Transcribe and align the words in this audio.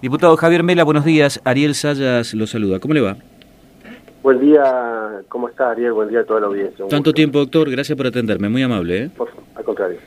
Diputado 0.00 0.36
Javier 0.36 0.62
Mela, 0.62 0.84
buenos 0.84 1.04
días. 1.04 1.40
Ariel 1.42 1.74
Sayas 1.74 2.32
lo 2.32 2.46
saluda. 2.46 2.78
¿Cómo 2.78 2.94
le 2.94 3.00
va? 3.00 3.16
Buen 4.22 4.38
día, 4.38 4.62
¿cómo 5.28 5.48
está 5.48 5.72
Ariel? 5.72 5.92
Buen 5.92 6.08
día 6.08 6.20
a 6.20 6.24
toda 6.24 6.38
la 6.38 6.46
audiencia. 6.46 6.84
Un 6.84 6.88
Tanto 6.88 7.10
gusto. 7.10 7.14
tiempo, 7.14 7.40
doctor. 7.40 7.68
Gracias 7.68 7.96
por 7.98 8.06
atenderme. 8.06 8.48
Muy 8.48 8.62
amable. 8.62 8.96
¿eh? 8.96 9.10
Por 9.16 9.28
favor, 9.28 9.42
al 9.56 9.64
contrario. 9.64 9.98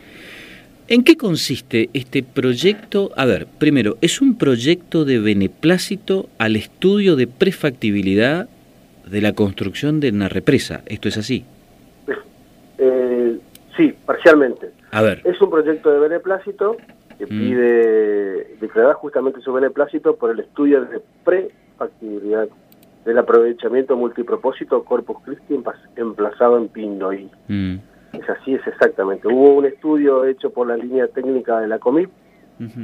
¿En 0.87 1.03
qué 1.03 1.17
consiste 1.17 1.89
este 1.91 2.23
proyecto? 2.23 3.11
A 3.17 3.25
ver, 3.25 3.47
primero, 3.59 3.97
¿es 3.99 4.21
un 4.21 4.37
proyecto 4.37 5.03
de 5.03 5.19
beneplácito 5.19 6.29
al 6.37 6.55
estudio 6.55 7.17
de 7.17 7.27
prefactibilidad 7.27 8.47
de 9.05 9.19
la 9.21 9.33
construcción 9.33 9.99
de 9.99 10.11
una 10.11 10.29
represa? 10.29 10.83
¿Esto 10.85 11.09
es 11.09 11.17
así? 11.17 11.43
Eh, 12.77 13.37
sí, 13.75 13.93
parcialmente. 14.05 14.69
A 14.91 15.01
ver. 15.01 15.21
Es 15.25 15.41
un 15.41 15.49
proyecto 15.49 15.91
de 15.91 15.99
beneplácito 15.99 16.77
que 17.25 17.33
Mm. 17.33 17.39
pide 17.39 18.55
declarar 18.59 18.95
justamente 18.95 19.41
su 19.41 19.53
beneplácito 19.53 20.15
por 20.15 20.31
el 20.31 20.39
estudio 20.39 20.85
de 20.85 21.01
prefactibilidad 21.23 22.47
del 23.05 23.17
aprovechamiento 23.17 23.95
multipropósito 23.95 24.83
Corpus 24.83 25.17
Christi 25.25 25.59
emplazado 25.97 26.57
en 26.57 26.67
Pindoy. 26.67 27.29
Mm, 27.47 27.75
Es 28.13 28.29
así, 28.29 28.55
es 28.55 28.67
exactamente. 28.67 29.25
Hubo 29.27 29.53
un 29.55 29.65
estudio 29.65 30.25
hecho 30.25 30.49
por 30.49 30.67
la 30.67 30.75
línea 30.75 31.07
técnica 31.07 31.59
de 31.61 31.67
la 31.69 31.79
COMIP. 31.79 32.09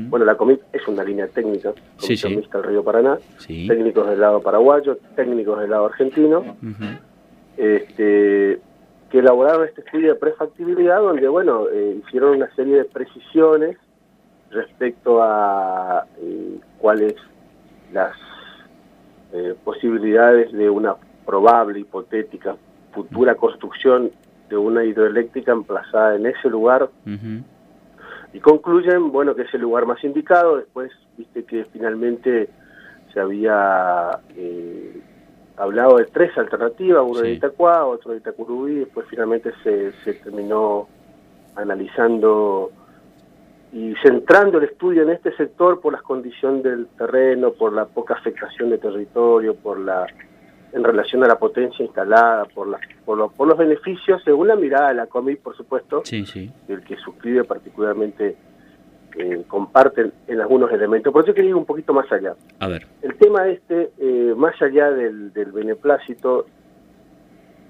Bueno, 0.09 0.25
la 0.25 0.35
COMIP 0.35 0.61
es 0.73 0.87
una 0.87 1.03
línea 1.03 1.27
técnica, 1.27 1.73
Sí, 1.97 2.15
sí. 2.17 2.33
Del 2.35 2.63
Río 2.63 2.83
Paraná. 2.83 3.17
Sí. 3.37 3.67
técnicos 3.67 4.07
del 4.09 4.19
lado 4.21 4.41
paraguayo, 4.41 4.97
técnicos 5.15 5.59
del 5.59 5.69
lado 5.69 5.85
argentino, 5.87 6.55
este, 7.57 8.59
que 9.11 9.19
elaboraron 9.19 9.65
este 9.67 9.81
estudio 9.81 10.13
de 10.13 10.19
prefactibilidad 10.19 10.99
donde, 10.99 11.27
bueno, 11.27 11.65
eh, 11.71 11.97
hicieron 12.05 12.37
una 12.37 12.49
serie 12.55 12.77
de 12.77 12.85
precisiones 12.85 13.77
respecto 14.51 15.21
a 15.21 16.05
eh, 16.19 16.59
cuáles 16.79 17.15
las 17.91 18.15
eh, 19.33 19.55
posibilidades 19.63 20.51
de 20.51 20.69
una 20.69 20.95
probable, 21.25 21.79
hipotética, 21.79 22.55
futura 22.91 23.35
construcción 23.35 24.11
de 24.49 24.57
una 24.57 24.83
hidroeléctrica 24.83 25.51
emplazada 25.51 26.15
en 26.15 26.25
ese 26.25 26.49
lugar 26.49 26.89
y 28.33 28.39
concluyen, 28.39 29.11
bueno, 29.11 29.35
que 29.35 29.43
es 29.43 29.53
el 29.53 29.61
lugar 29.61 29.85
más 29.85 30.03
indicado. 30.03 30.57
Después, 30.57 30.91
viste 31.17 31.43
que 31.43 31.65
finalmente 31.65 32.49
se 33.13 33.19
había 33.19 34.19
eh, 34.35 35.01
hablado 35.57 35.97
de 35.97 36.05
tres 36.05 36.37
alternativas, 36.37 37.03
uno 37.05 37.21
de. 37.21 37.31
Itacuá, 37.31 37.85
otro 37.85 38.11
de 38.11 38.17
Itacurubí, 38.17 38.75
después 38.75 39.07
finalmente 39.09 39.51
se, 39.63 39.91
se 40.03 40.13
terminó 40.13 40.87
analizando 41.55 42.71
y 43.73 43.93
centrando 44.01 44.57
el 44.59 44.65
estudio 44.65 45.03
en 45.03 45.09
este 45.09 45.35
sector 45.35 45.81
por 45.81 45.93
las 45.93 46.01
condiciones 46.01 46.63
del 46.63 46.87
terreno, 46.97 47.51
por 47.51 47.73
la 47.73 47.85
poca 47.85 48.13
afectación 48.15 48.69
de 48.69 48.77
territorio, 48.77 49.55
por 49.55 49.79
la 49.79 50.05
en 50.73 50.83
relación 50.83 51.23
a 51.23 51.27
la 51.27 51.39
potencia 51.39 51.83
instalada, 51.83 52.43
por, 52.45 52.67
la, 52.67 52.77
por, 53.05 53.17
lo- 53.17 53.29
por 53.29 53.47
los 53.47 53.57
beneficios, 53.57 54.21
según 54.23 54.49
la 54.49 54.55
mirada 54.57 54.89
de 54.89 54.95
la 54.95 55.07
COMIP, 55.07 55.41
por 55.41 55.55
supuesto, 55.55 56.01
Sí, 56.03 56.25
sí. 56.25 56.51
el 56.67 56.81
que 56.83 56.97
suscribe 56.97 57.45
particularmente 57.45 58.35
eh, 59.17 59.43
comparten 59.47 60.11
en 60.27 60.41
algunos 60.41 60.71
elementos. 60.71 61.11
Por 61.13 61.23
eso 61.23 61.33
quería 61.33 61.49
ir 61.51 61.55
un 61.55 61.65
poquito 61.65 61.93
más 61.93 62.11
allá. 62.11 62.35
A 62.59 62.67
ver. 62.67 62.85
El 63.01 63.15
tema 63.15 63.47
este, 63.47 63.91
eh, 63.97 64.33
más 64.35 64.61
allá 64.61 64.91
del, 64.91 65.31
del 65.33 65.51
beneplácito, 65.53 66.45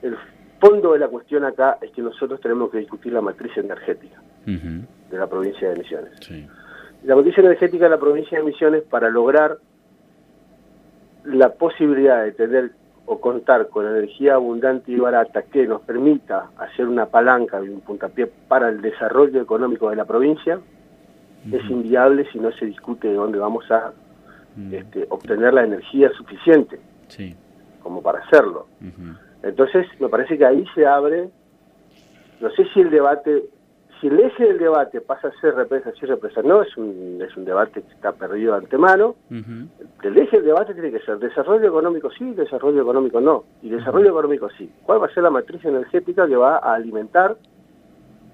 el 0.02 0.16
fondo 0.60 0.94
de 0.94 1.00
la 1.00 1.08
cuestión 1.08 1.46
acá 1.46 1.78
es 1.82 1.92
que 1.92 2.02
nosotros 2.02 2.42
tenemos 2.42 2.72
que 2.72 2.80
discutir 2.80 3.14
la 3.14 3.22
matriz 3.22 3.56
energética 3.58 4.22
de 4.52 5.18
la 5.18 5.28
provincia 5.28 5.70
de 5.70 5.76
Misiones. 5.78 6.12
Sí. 6.22 6.48
La 7.04 7.16
matriz 7.16 7.38
energética 7.38 7.86
de 7.86 7.90
la 7.92 8.00
provincia 8.00 8.38
de 8.38 8.44
Misiones 8.46 8.84
para 8.84 9.10
lograr 9.10 9.58
la 11.26 11.50
posibilidad 11.54 12.24
de 12.24 12.32
tener 12.32 12.72
o 13.06 13.20
contar 13.22 13.68
con 13.70 13.86
energía 13.86 14.36
abundante 14.36 14.92
y 14.92 14.98
barata 14.98 15.44
que 15.44 15.66
nos 15.68 15.82
permita 15.82 16.50
hacer 16.58 16.88
una 16.88 17.06
palanca 17.06 17.62
y 17.64 17.70
un 17.70 17.82
puntapié 17.82 18.28
para 18.48 18.70
el 18.70 18.82
desarrollo 18.82 19.42
económico 19.42 19.90
de 19.90 19.96
la 19.96 20.06
provincia 20.06 20.60
es 21.50 21.70
inviable 21.70 22.26
si 22.32 22.40
no 22.40 22.52
se 22.52 22.66
discute 22.66 23.08
de 23.08 23.14
dónde 23.14 23.40
vamos 23.40 23.70
a 23.72 23.94
mm, 24.58 24.74
este, 24.74 25.06
obtener 25.10 25.54
la 25.54 25.64
energía 25.64 26.12
suficiente 26.12 26.80
Sí. 27.08 27.34
como 27.82 28.02
para 28.02 28.20
hacerlo. 28.20 28.68
Entonces, 29.44 29.88
me 30.02 30.10
parece 30.10 30.38
que 30.38 30.46
ahí 30.46 30.66
se 30.76 30.86
abre, 30.86 31.30
no 32.42 32.50
sé 32.52 32.66
si 32.74 32.82
el 32.82 32.90
debate, 32.90 33.44
si 34.00 34.08
el 34.08 34.20
eje 34.20 34.46
del 34.46 34.58
debate 34.60 35.02
pasa 35.02 35.30
a 35.30 35.42
ser 35.42 35.56
represa, 35.56 35.92
sí 36.00 36.06
represa, 36.06 36.42
no, 36.42 36.62
es 36.62 36.76
un, 36.78 37.20
es 37.22 37.36
un 37.36 37.46
debate 37.46 37.82
que 37.82 37.94
está 37.94 38.12
perdido 38.12 38.54
de 38.54 38.60
antemano. 38.60 39.16
ujú, 39.30 39.68
El 40.04 40.18
eje 40.18 40.38
del 40.38 40.46
debate 40.46 40.74
tiene 40.74 40.92
que 40.92 41.00
ser 41.00 41.18
desarrollo 41.20 41.68
económico 41.68 42.10
sí, 42.12 42.34
desarrollo 42.34 42.82
económico 42.82 43.20
no, 43.20 43.44
y 43.62 43.70
desarrollo 43.70 44.10
económico 44.10 44.50
sí. 44.58 44.72
¿Cuál 44.84 45.02
va 45.02 45.08
a 45.08 45.14
ser 45.14 45.24
la 45.24 45.30
matriz 45.30 45.64
energética 45.66 46.28
que 46.28 46.36
va 46.36 46.58
a 46.58 46.76
alimentar 46.76 47.38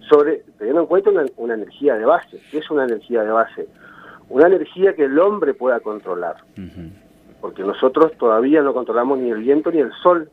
sobre, 0.10 0.44
teniendo 0.58 0.82
en 0.82 0.88
cuenta 0.88 1.10
una, 1.10 1.26
una 1.38 1.54
energía 1.54 1.96
de 1.96 2.06
base? 2.06 2.40
¿Qué 2.52 2.58
es 2.58 2.70
una 2.70 2.84
energía 2.84 3.24
de 3.24 3.32
base? 3.32 3.68
Una 4.30 4.48
energía 4.48 4.94
que 4.94 5.06
el 5.06 5.18
hombre 5.20 5.54
pueda 5.54 5.80
controlar 5.80 6.38
porque 7.44 7.62
nosotros 7.62 8.14
todavía 8.18 8.62
no 8.62 8.74
controlamos 8.74 9.20
ni 9.20 9.30
el 9.30 9.40
viento 9.40 9.70
ni 9.70 9.80
el 9.80 9.92
sol. 10.02 10.30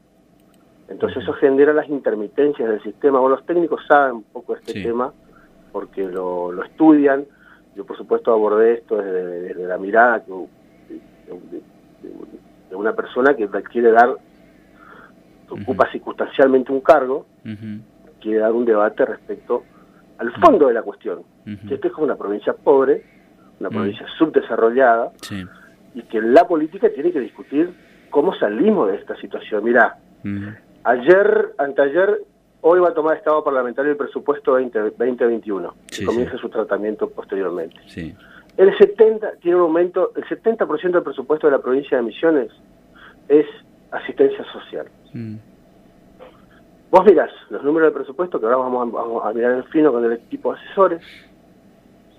Entonces 0.91 1.23
eso 1.23 1.33
genera 1.35 1.73
las 1.73 1.89
intermitencias 1.89 2.69
del 2.69 2.83
sistema. 2.83 3.21
Bueno, 3.21 3.37
los 3.37 3.47
técnicos 3.47 3.81
saben 3.87 4.17
un 4.17 4.23
poco 4.25 4.57
este 4.57 4.73
Sí. 4.75 4.83
tema 4.83 5.13
porque 5.73 6.03
lo, 6.07 6.51
lo 6.53 6.65
estudian. 6.65 7.25
Yo 7.77 7.87
por 7.87 7.97
supuesto 7.97 8.33
abordé 8.33 8.75
esto 8.75 8.97
desde, 8.99 9.41
desde 9.43 9.67
la 9.67 9.79
mirada 9.79 10.23
que, 10.25 10.33
de, 10.33 11.01
de- 11.29 11.63
de- 12.09 12.41
de 12.71 12.77
una 12.77 12.93
persona 12.95 13.35
que 13.35 13.49
quiere 13.71 13.93
dar, 13.93 14.17
que 15.49 15.55
ocupa 15.63 15.91
circunstancialmente 15.91 16.73
un 16.73 16.81
cargo, 16.81 17.27
quiere 18.21 18.39
dar 18.41 18.53
un 18.53 18.65
debate 18.65 19.05
respecto 19.07 19.63
al 20.19 20.33
fondo 20.41 20.67
de 20.69 20.75
la 20.75 20.83
cuestión. 20.83 21.23
Que 21.69 21.75
esto 21.75 21.87
es 21.89 21.93
como 21.93 22.05
una 22.07 22.17
provincia 22.17 22.53
pobre, 22.53 23.05
una 23.61 23.71
Mm. 23.71 23.73
provincia 23.73 24.07
subdesarrollada, 24.19 25.13
Sí. 25.23 25.45
y 25.95 26.03
que 26.03 26.21
la 26.21 26.47
política 26.47 26.89
tiene 26.93 27.11
que 27.13 27.21
discutir 27.21 27.73
cómo 28.11 28.35
salimos 28.35 28.89
de 28.91 28.97
esta 28.97 29.17
situación. 29.17 29.65
Mirá, 29.65 29.97
ujú, 30.25 30.51
ayer, 30.85 31.53
anteayer, 31.59 32.23
hoy 32.63 32.81
va 32.81 32.89
a 32.89 32.95
tomar 32.95 33.17
estado 33.17 33.43
parlamentario 33.45 33.91
el 33.93 33.97
presupuesto 33.97 34.53
20, 34.55 34.79
2021, 34.79 35.75
Sí, 35.91 36.03
y 36.03 36.07
comienza 36.07 36.33
sí. 36.35 36.39
su 36.41 36.49
tratamiento 36.49 37.09
posteriormente. 37.11 37.77
Sí. 37.87 38.15
El 38.57 38.77
70 38.77 39.33
tiene 39.41 39.57
un 39.57 39.63
aumento, 39.63 40.13
el 40.17 40.25
70% 40.25 40.91
del 40.93 41.03
presupuesto 41.03 41.47
de 41.47 41.53
la 41.53 41.59
provincia 41.63 41.97
de 41.97 42.03
Misiones 42.03 42.51
es 43.29 43.47
asistencia 43.91 44.45
social. 44.53 44.87
mm, 45.15 45.37
Vos 46.91 47.05
mirás 47.07 47.31
los 47.51 47.63
números 47.63 47.87
del 47.87 47.95
presupuesto, 47.95 48.41
que 48.41 48.47
ahora 48.47 48.59
vamos 48.59 48.89
a, 48.89 48.91
vamos 48.91 49.25
a 49.25 49.33
mirar 49.33 49.53
en 49.53 49.65
fino 49.67 49.93
con 49.93 50.05
el 50.05 50.13
equipo 50.15 50.53
de 50.53 50.59
asesores, 50.61 51.01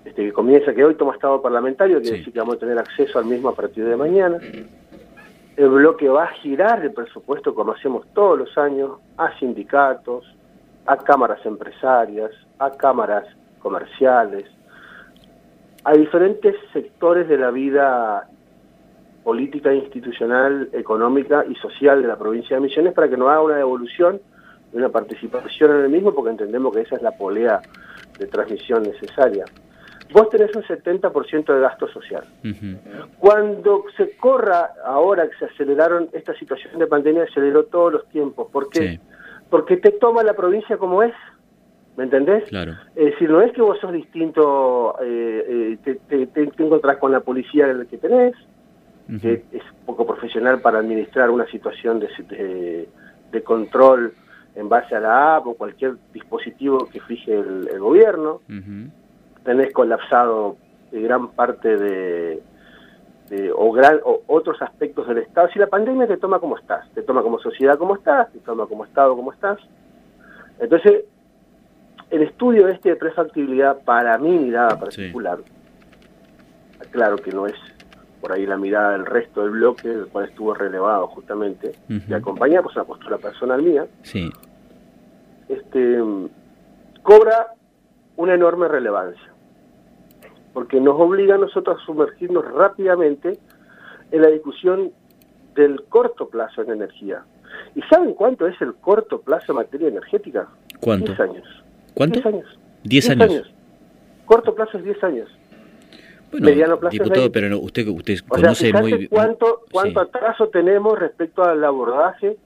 este, 0.04 0.24
que 0.24 0.32
comienza, 0.32 0.72
que 0.72 0.82
hoy 0.82 0.94
toma 0.94 1.12
estado 1.14 1.42
parlamentario, 1.42 1.96
quiere 2.00 2.16
Sí. 2.16 2.18
decir 2.20 2.32
que 2.32 2.38
vamos 2.40 2.56
a 2.56 2.58
tener 2.60 2.78
acceso 2.78 3.18
al 3.18 3.26
mismo 3.26 3.50
a 3.50 3.54
partir 3.54 3.84
de 3.84 3.94
mañana. 3.96 4.38
El 5.56 5.68
bloque 5.68 6.08
va 6.08 6.24
a 6.24 6.32
girar 6.34 6.82
el 6.82 6.92
presupuesto 6.92 7.54
como 7.54 7.72
hacemos 7.72 8.06
todos 8.14 8.38
los 8.38 8.56
años, 8.56 8.92
a 9.18 9.38
sindicatos, 9.38 10.24
a 10.86 10.96
cámaras 10.96 11.44
empresarias, 11.44 12.30
a 12.58 12.70
cámaras 12.70 13.26
comerciales, 13.60 14.44
a 15.84 15.92
diferentes 15.92 16.56
sectores 16.72 17.28
de 17.28 17.36
la 17.36 17.50
vida 17.50 18.28
política, 19.24 19.72
institucional, 19.72 20.68
económica 20.72 21.44
y 21.48 21.54
social 21.56 22.02
de 22.02 22.08
la 22.08 22.16
provincia 22.16 22.56
de 22.56 22.62
Misiones 22.62 22.94
para 22.94 23.08
que 23.08 23.16
nos 23.16 23.28
haga 23.28 23.42
una 23.42 23.56
devolución 23.56 24.20
y 24.72 24.76
una 24.76 24.88
participación 24.88 25.70
en 25.72 25.84
el 25.84 25.90
mismo, 25.90 26.14
porque 26.14 26.30
entendemos 26.30 26.74
que 26.74 26.80
esa 26.80 26.96
es 26.96 27.02
la 27.02 27.12
polea 27.12 27.60
de 28.18 28.26
transmisión 28.26 28.82
necesaria. 28.82 29.44
Vos 30.12 30.28
tenés 30.30 30.54
un 30.54 30.62
70% 30.62 31.54
de 31.54 31.60
gasto 31.60 31.88
social. 31.88 32.24
Cuando 33.18 33.84
se 33.96 34.16
corra, 34.16 34.70
ahora 34.84 35.28
que 35.28 35.36
se 35.38 35.44
aceleraron 35.46 36.08
esta 36.12 36.34
situación 36.34 36.78
de 36.78 36.86
pandemia, 36.86 37.24
aceleró 37.24 37.64
todos 37.64 37.92
los 37.92 38.08
tiempos. 38.08 38.48
¿Por 38.52 38.68
qué? 38.70 38.78
Sí. 38.88 39.00
Porque 39.50 39.76
te 39.76 39.90
toma 39.92 40.22
la 40.22 40.34
provincia 40.34 40.76
como 40.76 41.02
es. 41.02 41.14
¿Me 41.96 42.04
entendés? 42.04 42.44
Claro. 42.48 42.72
Es 42.96 43.04
decir, 43.12 43.28
no 43.30 43.42
es 43.42 43.52
que 43.52 43.60
vos 43.60 43.78
sos 43.78 43.92
distinto, 43.92 44.96
eh, 45.02 45.44
eh, 45.46 45.78
te, 45.84 45.94
te, 45.96 46.26
te- 46.26 46.46
te 46.46 46.62
encontrás 46.64 46.96
con 46.96 47.12
la 47.12 47.20
policía 47.20 47.66
que 47.90 47.98
tenés, 47.98 48.34
que 49.20 49.44
es 49.52 49.62
poco 49.84 50.06
profesional 50.06 50.60
para 50.62 50.78
administrar 50.78 51.28
una 51.28 51.46
situación 51.48 52.00
de, 52.00 52.08
de- 52.30 52.88
de 53.30 53.42
control 53.42 54.14
en 54.54 54.68
base 54.70 54.94
a 54.94 55.00
la 55.00 55.36
app 55.36 55.46
o 55.48 55.54
cualquier 55.54 55.96
dispositivo 56.14 56.86
que 56.90 57.00
fije 57.00 57.38
el, 57.38 57.68
el 57.70 57.78
gobierno. 57.80 58.40
Tenés 59.44 59.72
colapsado 59.72 60.56
gran 60.90 61.28
parte 61.32 61.76
de, 61.76 62.42
de- 63.28 63.52
o, 63.54 63.72
gran, 63.72 64.00
o 64.04 64.22
otros 64.26 64.60
aspectos 64.62 65.06
del 65.08 65.18
Estado. 65.18 65.48
Si 65.52 65.58
la 65.58 65.66
pandemia 65.66 66.06
te 66.06 66.16
toma 66.16 66.38
como 66.38 66.56
estás, 66.58 66.88
te 66.92 67.02
toma 67.02 67.22
como 67.22 67.38
sociedad 67.38 67.78
como 67.78 67.96
estás, 67.96 68.30
te 68.32 68.38
toma 68.40 68.66
como 68.66 68.84
Estado 68.84 69.16
como 69.16 69.32
estás. 69.32 69.58
Entonces, 70.60 71.04
el 72.10 72.22
estudio 72.22 72.68
este 72.68 72.90
de 72.90 72.96
prefactibilidad, 72.96 73.78
para 73.84 74.18
mi 74.18 74.30
mirada 74.38 74.78
particular, 74.78 75.38
claro 76.90 77.16
que 77.16 77.32
no 77.32 77.46
es 77.46 77.54
por 78.20 78.32
ahí 78.32 78.46
la 78.46 78.56
mirada 78.56 78.92
del 78.92 79.06
resto 79.06 79.40
del 79.42 79.50
bloque, 79.50 79.88
del 79.88 80.06
cual 80.06 80.26
estuvo 80.28 80.54
relevado 80.54 81.08
justamente, 81.08 81.72
y 81.88 82.12
acompañamos 82.14 82.76
una 82.76 82.84
postura 82.84 83.16
personal 83.18 83.60
mía, 83.62 83.86
sí. 84.02 84.30
este, 85.48 85.98
cobra 87.02 87.54
una 88.16 88.34
enorme 88.34 88.68
relevancia, 88.68 89.31
porque 90.52 90.80
nos 90.80 90.98
obliga 91.00 91.34
a 91.36 91.38
nosotros 91.38 91.78
a 91.80 91.84
sumergirnos 91.86 92.44
rápidamente 92.52 93.38
en 94.10 94.22
la 94.22 94.28
discusión 94.28 94.92
del 95.54 95.82
corto 95.84 96.28
plazo 96.28 96.62
en 96.62 96.70
energía. 96.70 97.22
¿Y 97.74 97.82
saben 97.82 98.14
cuánto 98.14 98.46
es 98.46 98.60
el 98.60 98.74
corto 98.74 99.20
plazo 99.20 99.52
en 99.52 99.56
materia 99.56 99.88
energética? 99.88 100.48
¿Cuánto? 100.80 101.06
10 101.12 101.20
años. 101.20 101.64
¿Cuánto? 101.94 102.14
10 102.20 102.26
años. 102.26 102.58
10 102.84 103.10
años. 103.10 103.52
Corto 104.26 104.54
plazo 104.54 104.78
es 104.78 104.84
10 104.84 105.04
años. 105.04 105.28
Bueno, 106.30 106.46
Mediano 106.46 106.78
plazo 106.78 106.92
diputado, 106.92 107.14
es 107.26 107.32
20. 107.32 107.38
pero 107.40 107.48
no, 107.50 107.58
usted, 107.58 107.86
usted 107.88 108.14
O 108.14 108.16
sea, 108.16 108.26
conoce 108.28 108.66
fíjate 108.66 108.82
muy 108.82 108.92
bien. 108.98 109.08
cuánto, 109.10 109.60
cuánto 109.70 110.00
Sí. 110.00 110.06
atraso 110.08 110.48
tenemos 110.48 110.98
respecto 110.98 111.44
al 111.44 111.62
abordaje. 111.62 112.36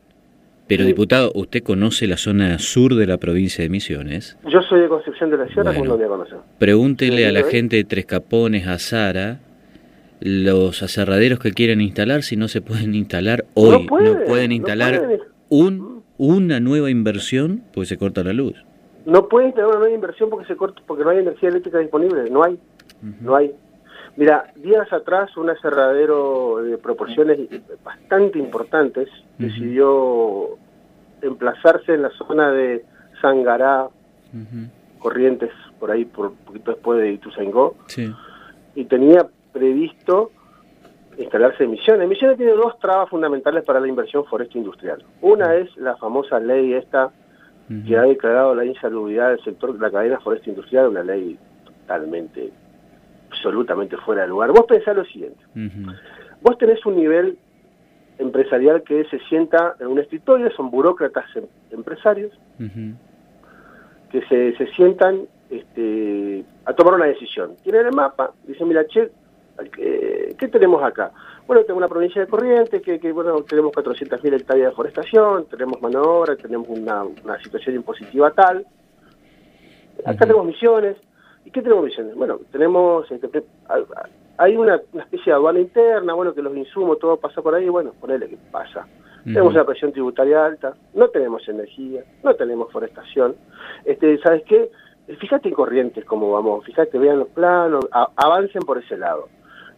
Pero 0.69 0.85
diputado, 0.85 1.31
usted 1.35 1.63
conoce 1.63 2.07
la 2.09 2.17
zona 2.17 2.59
sur 2.59 2.97
de 2.97 3.07
la 3.07 3.19
provincia 3.19 3.63
de 3.63 3.71
Misiones. 3.71 4.37
Yo 4.49 4.61
soy 4.63 4.81
de 4.81 4.89
Concepción 4.89 5.31
de 5.31 5.37
la 5.37 5.47
Sierra, 5.47 5.71
Bueno. 5.71 5.79
¿cómo 5.79 5.93
no 5.93 5.99
me 5.99 6.07
conocen? 6.09 6.39
Pregúntele 6.59 7.27
a 7.27 7.33
la 7.33 7.45
gente 7.45 7.77
de 7.77 7.85
Tres 7.85 8.05
Capones, 8.07 8.67
a 8.67 8.79
Sara, 8.79 9.39
los 10.21 10.83
aserraderos 10.83 11.39
que 11.39 11.53
quieren 11.53 11.81
instalar, 11.81 12.23
si 12.23 12.37
no 12.37 12.49
se 12.49 12.63
pueden 12.63 12.95
instalar 12.95 13.45
hoy. 13.55 13.83
No 13.83 13.87
pueden, 13.87 14.49
no 14.49 14.55
instalar 14.55 15.21
un, 15.49 16.03
una 16.19 16.59
nueva 16.59 16.91
inversión 16.91 17.63
porque 17.73 17.87
se 17.87 17.97
corta 17.97 18.25
la 18.25 18.33
luz. 18.33 18.55
No 19.05 19.29
pueden 19.29 19.53
tener 19.53 19.67
una 19.67 19.79
nueva 19.79 19.95
inversión 19.95 20.31
porque 20.31 20.47
se 20.47 20.57
corta, 20.57 20.83
porque 20.85 21.05
no 21.05 21.11
hay 21.11 21.19
energía 21.19 21.49
eléctrica 21.49 21.79
disponible, 21.79 22.29
no 22.29 22.43
hay, 22.43 22.59
no 23.21 23.37
hay. 23.37 23.53
Mira, 24.17 24.51
días 24.57 24.91
atrás 24.93 25.37
un 25.37 25.51
aserradero 25.51 26.63
de 26.63 26.79
proporciones 26.79 27.39
bastante 27.85 28.39
importantes 28.39 29.09
decidió 29.39 30.57
emplazarse 31.21 31.95
en 31.95 32.03
la 32.03 32.11
zona 32.11 32.51
de 32.51 32.85
Sangará. 33.21 33.89
Corrientes, 34.99 35.51
por 35.79 35.91
ahí, 35.91 36.05
por 36.05 36.29
un 36.29 36.37
poquito 36.37 36.73
después 36.73 37.01
de 37.01 37.13
Ituzaingó, 37.13 37.77
Sí. 37.87 38.13
y 38.75 38.85
tenía 38.87 39.27
previsto 39.53 40.31
instalarse 41.17 41.65
en 41.65 41.71
Misiones. 41.71 42.09
Misiones 42.09 42.37
tiene 42.37 42.53
dos 42.53 42.79
trabas 42.81 43.09
fundamentales 43.09 43.65
para 43.65 43.81
la 43.81 43.89
inversión 43.89 44.25
forestal 44.25 44.59
industrial. 44.59 45.05
Una 45.23 45.55
es 45.55 45.75
la 45.77 45.97
famosa 45.97 46.41
ley 46.41 46.75
esta 46.75 47.11
que 47.87 47.97
ha 47.97 48.03
declarado 48.03 48.55
la 48.55 48.65
insalubridad 48.65 49.31
del 49.31 49.43
sector 49.43 49.73
de 49.73 49.81
la 49.81 49.91
cadena 49.91 50.21
forestal 50.21 50.51
industrial, 50.51 50.89
una 50.89 51.03
ley 51.03 51.39
totalmente, 51.65 52.53
absolutamente 53.31 53.97
fuera 53.99 54.23
de 54.23 54.29
lugar. 54.29 54.51
Vos 54.51 54.65
pensás 54.67 54.97
lo 54.97 55.05
siguiente, 55.05 55.41
vos 56.43 56.59
tenés 56.59 56.85
un 56.87 56.97
nivel 56.97 57.39
empresarial 58.19 58.83
que 58.83 59.05
se 59.05 59.19
sienta 59.29 59.77
en 59.79 59.89
un 59.89 59.99
escritorio, 59.99 60.51
son 60.53 60.71
burócratas 60.71 61.25
em- 61.37 61.47
empresarios, 61.71 62.33
que 64.11 64.23
se, 64.29 64.57
se 64.57 64.67
sientan 64.73 65.27
este, 65.51 66.45
a 66.65 66.73
tomar 66.73 66.95
una 66.95 67.07
decisión. 67.07 67.57
Tienen 67.63 67.87
el 67.87 67.93
mapa, 67.93 68.33
dicen, 68.47 68.69
mira, 68.69 68.87
che, 68.87 69.11
¿qué, 70.39 70.49
tenemos 70.49 70.83
acá? 70.83 71.13
Bueno, 71.47 71.63
tenemos 71.63 71.79
una 71.79 71.89
provincia 71.89 72.23
de 72.23 72.29
Corrientes, 72.29 72.83
que, 72.83 72.99
que 72.99 73.13
bueno, 73.13 73.43
tenemos 73.43 73.73
400.000 73.73 74.35
hectáreas 74.35 74.71
de 74.71 74.75
forestación, 74.75 75.47
tenemos 75.47 75.81
mano 75.81 76.01
de 76.01 76.07
obra, 76.07 76.37
tenemos 76.37 76.69
una, 76.69 77.05
una 77.05 77.39
situación 77.43 77.77
impositiva 77.77 78.31
tal. 78.33 78.67
Acá 80.05 80.21
tenemos 80.21 80.47
misiones. 80.47 80.97
¿Y 81.47 81.51
qué 81.51 81.63
tenemos 81.63 81.85
misiones? 81.85 82.15
Bueno, 82.17 82.39
tenemos, 82.53 83.11
este, 83.11 83.43
hay 84.37 84.57
una, 84.57 84.81
una 84.93 85.03
especie 85.05 85.33
de 85.33 85.37
aduana 85.37 85.61
interna, 85.61 86.13
bueno, 86.13 86.35
que 86.35 86.43
los 86.43 86.55
insumos, 86.55 86.99
todo 86.99 87.17
pasa 87.17 87.41
por 87.41 87.55
ahí, 87.55 87.69
bueno, 87.69 87.93
ponele 88.01 88.29
que 88.29 88.37
pasa. 88.51 88.87
Tenemos 89.25 89.55
una 89.55 89.65
presión 89.65 89.93
tributaria 89.93 90.45
alta, 90.45 90.75
no 90.95 91.09
tenemos 91.09 91.49
energía, 91.49 92.03
no 92.23 92.35
tenemos 92.35 92.71
forestación. 92.71 93.35
Este, 93.85 94.19
¿Sabes 94.19 94.43
qué? 94.45 94.71
Fíjate 95.21 95.49
en 95.49 95.55
Corrientes 95.55 96.05
cómo 96.05 96.33
vamos, 96.33 96.65
fíjate, 96.65 96.99
vean 96.99 97.21
los 97.21 97.29
planos, 97.29 97.87
a- 97.93 98.11
avancen 98.17 98.63
por 98.63 98.79
ese 98.79 98.97
lado. 98.97 99.29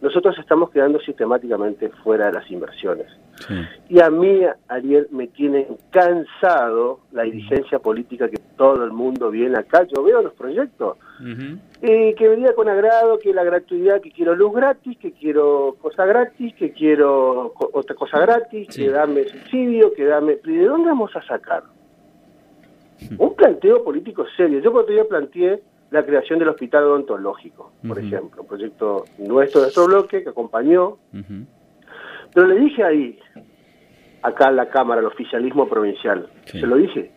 Nosotros 0.01 0.37
estamos 0.39 0.69
quedando 0.71 0.99
sistemáticamente 1.01 1.89
fuera 2.03 2.27
de 2.27 2.31
las 2.33 2.49
inversiones. 2.49 3.07
Sí. 3.47 3.53
Y 3.89 3.99
a 4.01 4.09
mí, 4.09 4.41
Ariel, 4.69 5.07
me 5.11 5.27
tiene 5.27 5.67
cansado 5.91 6.99
la 7.11 7.23
dirigencia 7.23 7.79
política 7.79 8.29
que 8.29 8.37
todo 8.55 8.85
el 8.85 8.91
mundo 8.91 9.29
viene 9.29 9.57
acá. 9.59 9.83
Yo 9.83 10.01
veo 10.03 10.21
los 10.21 10.33
proyectos 10.33 10.97
Ujú. 11.19 11.57
eh, 11.81 12.15
que 12.17 12.27
venía 12.29 12.53
con 12.53 12.69
agrado, 12.69 13.19
que 13.19 13.33
la 13.33 13.43
gratuidad, 13.43 13.99
que 14.01 14.11
quiero 14.11 14.35
luz 14.35 14.53
gratis, 14.53 14.97
que 14.97 15.11
quiero 15.11 15.75
cosa 15.81 16.05
gratis, 16.05 16.53
que 16.55 16.71
quiero 16.71 17.51
co- 17.55 17.69
otra 17.73 17.95
cosa 17.95 18.19
gratis, 18.19 18.67
Sí. 18.69 18.83
que 18.85 18.91
dame 18.91 19.25
subsidio, 19.25 19.93
que 19.93 20.05
dame... 20.05 20.37
¿Y 20.45 20.55
de 20.55 20.65
dónde 20.65 20.87
vamos 20.89 21.13
a 21.15 21.21
sacar? 21.23 21.63
Un 23.17 23.33
planteo 23.35 23.83
político 23.83 24.25
serio. 24.35 24.59
Yo 24.59 24.71
otro 24.73 24.93
día 24.93 25.05
planteé 25.07 25.61
la 25.91 26.05
creación 26.05 26.39
del 26.39 26.49
hospital 26.49 26.83
odontológico, 26.83 27.71
por 27.87 27.97
ejemplo, 27.99 28.41
un 28.41 28.47
proyecto 28.47 29.05
nuestro 29.17 29.61
de 29.61 29.65
nuestro 29.67 29.87
bloque 29.87 30.23
que 30.23 30.29
acompañó, 30.29 30.97
pero 32.33 32.47
le 32.47 32.59
dije 32.59 32.83
ahí, 32.83 33.19
acá 34.21 34.49
en 34.49 34.57
la 34.57 34.69
Cámara, 34.69 35.01
el 35.01 35.07
oficialismo 35.07 35.67
provincial, 35.67 36.27
Sí. 36.45 36.59
se 36.59 36.67
lo 36.67 36.75
dije, 36.75 37.11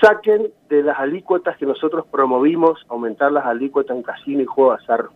saquen 0.00 0.50
de 0.68 0.82
las 0.82 0.98
alícuotas 0.98 1.56
que 1.56 1.66
nosotros 1.66 2.06
promovimos 2.10 2.78
aumentar 2.88 3.32
las 3.32 3.46
alícuotas 3.46 3.96
en 3.96 4.02
casino 4.02 4.42
y 4.42 4.46
juego 4.46 4.72
de 4.72 4.76
azar. 4.82 5.06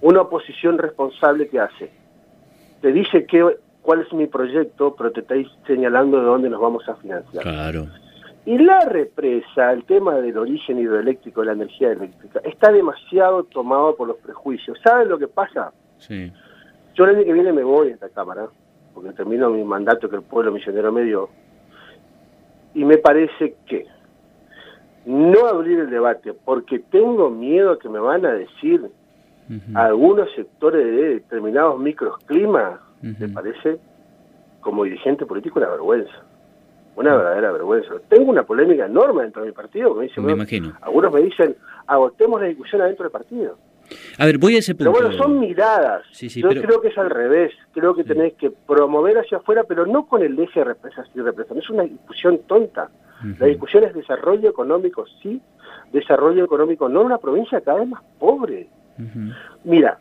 Una 0.00 0.20
oposición 0.20 0.78
responsable 0.78 1.48
que 1.48 1.58
hace. 1.58 1.90
Te 2.82 2.92
dice 2.92 3.26
que, 3.26 3.56
cuál 3.82 4.02
es 4.02 4.12
mi 4.12 4.26
proyecto, 4.26 4.94
pero 4.96 5.10
te 5.10 5.20
está 5.20 5.34
señalando 5.66 6.18
de 6.20 6.24
dónde 6.24 6.48
nos 6.50 6.60
vamos 6.60 6.88
a 6.88 6.94
financiar. 6.96 7.42
Claro. 7.42 7.86
Y 8.46 8.58
la 8.58 8.78
represa, 8.84 9.72
el 9.72 9.84
tema 9.84 10.14
del 10.14 10.38
origen 10.38 10.78
hidroeléctrico 10.78 11.40
de 11.40 11.48
la 11.48 11.52
energía 11.54 11.90
eléctrica, 11.90 12.40
está 12.44 12.70
demasiado 12.70 13.42
tomado 13.42 13.96
por 13.96 14.06
los 14.06 14.18
prejuicios. 14.18 14.78
¿Saben 14.84 15.08
lo 15.08 15.18
que 15.18 15.26
pasa? 15.26 15.72
Sí. 15.98 16.32
Yo 16.94 17.04
el 17.04 17.16
año 17.16 17.24
que 17.24 17.32
viene 17.32 17.52
me 17.52 17.64
voy 17.64 17.88
a 17.88 17.94
esta 17.94 18.08
Cámara, 18.08 18.46
porque 18.94 19.12
termino 19.14 19.50
mi 19.50 19.64
mandato 19.64 20.08
que 20.08 20.14
el 20.14 20.22
pueblo 20.22 20.52
misionero 20.52 20.92
me 20.92 21.02
dio, 21.02 21.28
y 22.72 22.84
me 22.84 22.98
parece 22.98 23.56
que 23.66 23.84
no 25.06 25.46
abrir 25.46 25.80
el 25.80 25.90
debate, 25.90 26.32
porque 26.32 26.78
tengo 26.78 27.30
miedo 27.30 27.78
que 27.80 27.88
me 27.88 27.98
van 27.98 28.24
a 28.24 28.32
decir 28.32 28.88
algunos 29.74 30.32
sectores 30.34 30.84
de 30.84 31.14
determinados 31.14 31.80
microclimas, 31.80 32.78
me 33.02 33.10
Ujú. 33.10 33.32
parece, 33.32 33.78
como 34.60 34.84
dirigente 34.84 35.26
político, 35.26 35.58
una 35.58 35.68
vergüenza. 35.68 36.25
Una 36.96 37.14
verdadera 37.14 37.52
vergüenza. 37.52 37.90
Tengo 38.08 38.30
una 38.30 38.42
polémica 38.44 38.86
enorme 38.86 39.22
dentro 39.22 39.42
de 39.42 39.48
mi 39.48 39.54
partido, 39.54 39.94
me 39.94 40.04
dicen, 40.04 40.24
Me 40.24 40.32
bueno, 40.32 40.42
imagino. 40.42 40.72
algunos 40.80 41.12
me 41.12 41.20
dicen, 41.22 41.54
agotemos 41.86 42.40
la 42.40 42.48
discusión 42.48 42.80
adentro 42.82 43.04
del 43.04 43.12
partido. 43.12 43.58
A 44.18 44.26
ver, 44.26 44.38
voy 44.38 44.56
a 44.56 44.58
ese 44.58 44.74
Pero 44.74 44.92
punto. 44.92 45.06
bueno, 45.08 45.22
son 45.22 45.38
miradas. 45.38 46.02
Sí, 46.10 46.28
sí, 46.28 46.40
Yo 46.42 46.48
pero- 46.48 46.62
creo 46.62 46.80
que 46.80 46.88
es 46.88 46.98
al 46.98 47.10
revés. 47.10 47.52
Creo 47.72 47.94
que 47.94 48.02
tenés 48.02 48.32
que 48.34 48.50
promover 48.50 49.18
hacia 49.18 49.38
afuera, 49.38 49.62
pero 49.64 49.86
no 49.86 50.06
con 50.06 50.22
el 50.22 50.36
eje 50.38 50.60
de 50.60 50.64
represas 50.64 51.06
y 51.14 51.20
represión. 51.20 51.58
Es 51.58 51.70
una 51.70 51.84
discusión 51.84 52.40
tonta. 52.48 52.90
La 53.38 53.46
discusión 53.46 53.84
es 53.84 53.94
desarrollo 53.94 54.48
económico, 54.50 55.04
sí. 55.22 55.40
Desarrollo 55.92 56.44
económico, 56.44 56.88
no 56.88 57.02
una 57.02 57.18
provincia 57.18 57.60
cada 57.60 57.78
vez 57.80 57.88
más 57.88 58.02
pobre. 58.18 58.68
Mira, 59.64 59.98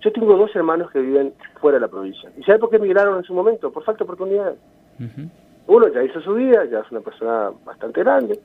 yo 0.00 0.12
tengo 0.12 0.36
dos 0.36 0.54
hermanos 0.56 0.90
que 0.90 1.00
viven 1.00 1.32
fuera 1.60 1.76
de 1.76 1.82
la 1.82 1.88
provincia. 1.88 2.30
¿Y 2.36 2.42
sabes 2.42 2.60
por 2.60 2.68
qué 2.70 2.76
emigraron 2.76 3.16
en 3.18 3.24
su 3.24 3.32
momento? 3.32 3.70
Por 3.72 3.84
falta 3.84 3.98
de 4.00 4.04
oportunidades. 4.04 4.58
Ujú. 5.00 5.28
Uno 5.66 5.88
ya 5.88 6.02
hizo 6.02 6.20
su 6.20 6.34
vida, 6.34 6.64
ya 6.66 6.80
es 6.80 6.90
una 6.90 7.00
persona 7.00 7.50
bastante 7.64 8.00
grande, 8.00 8.38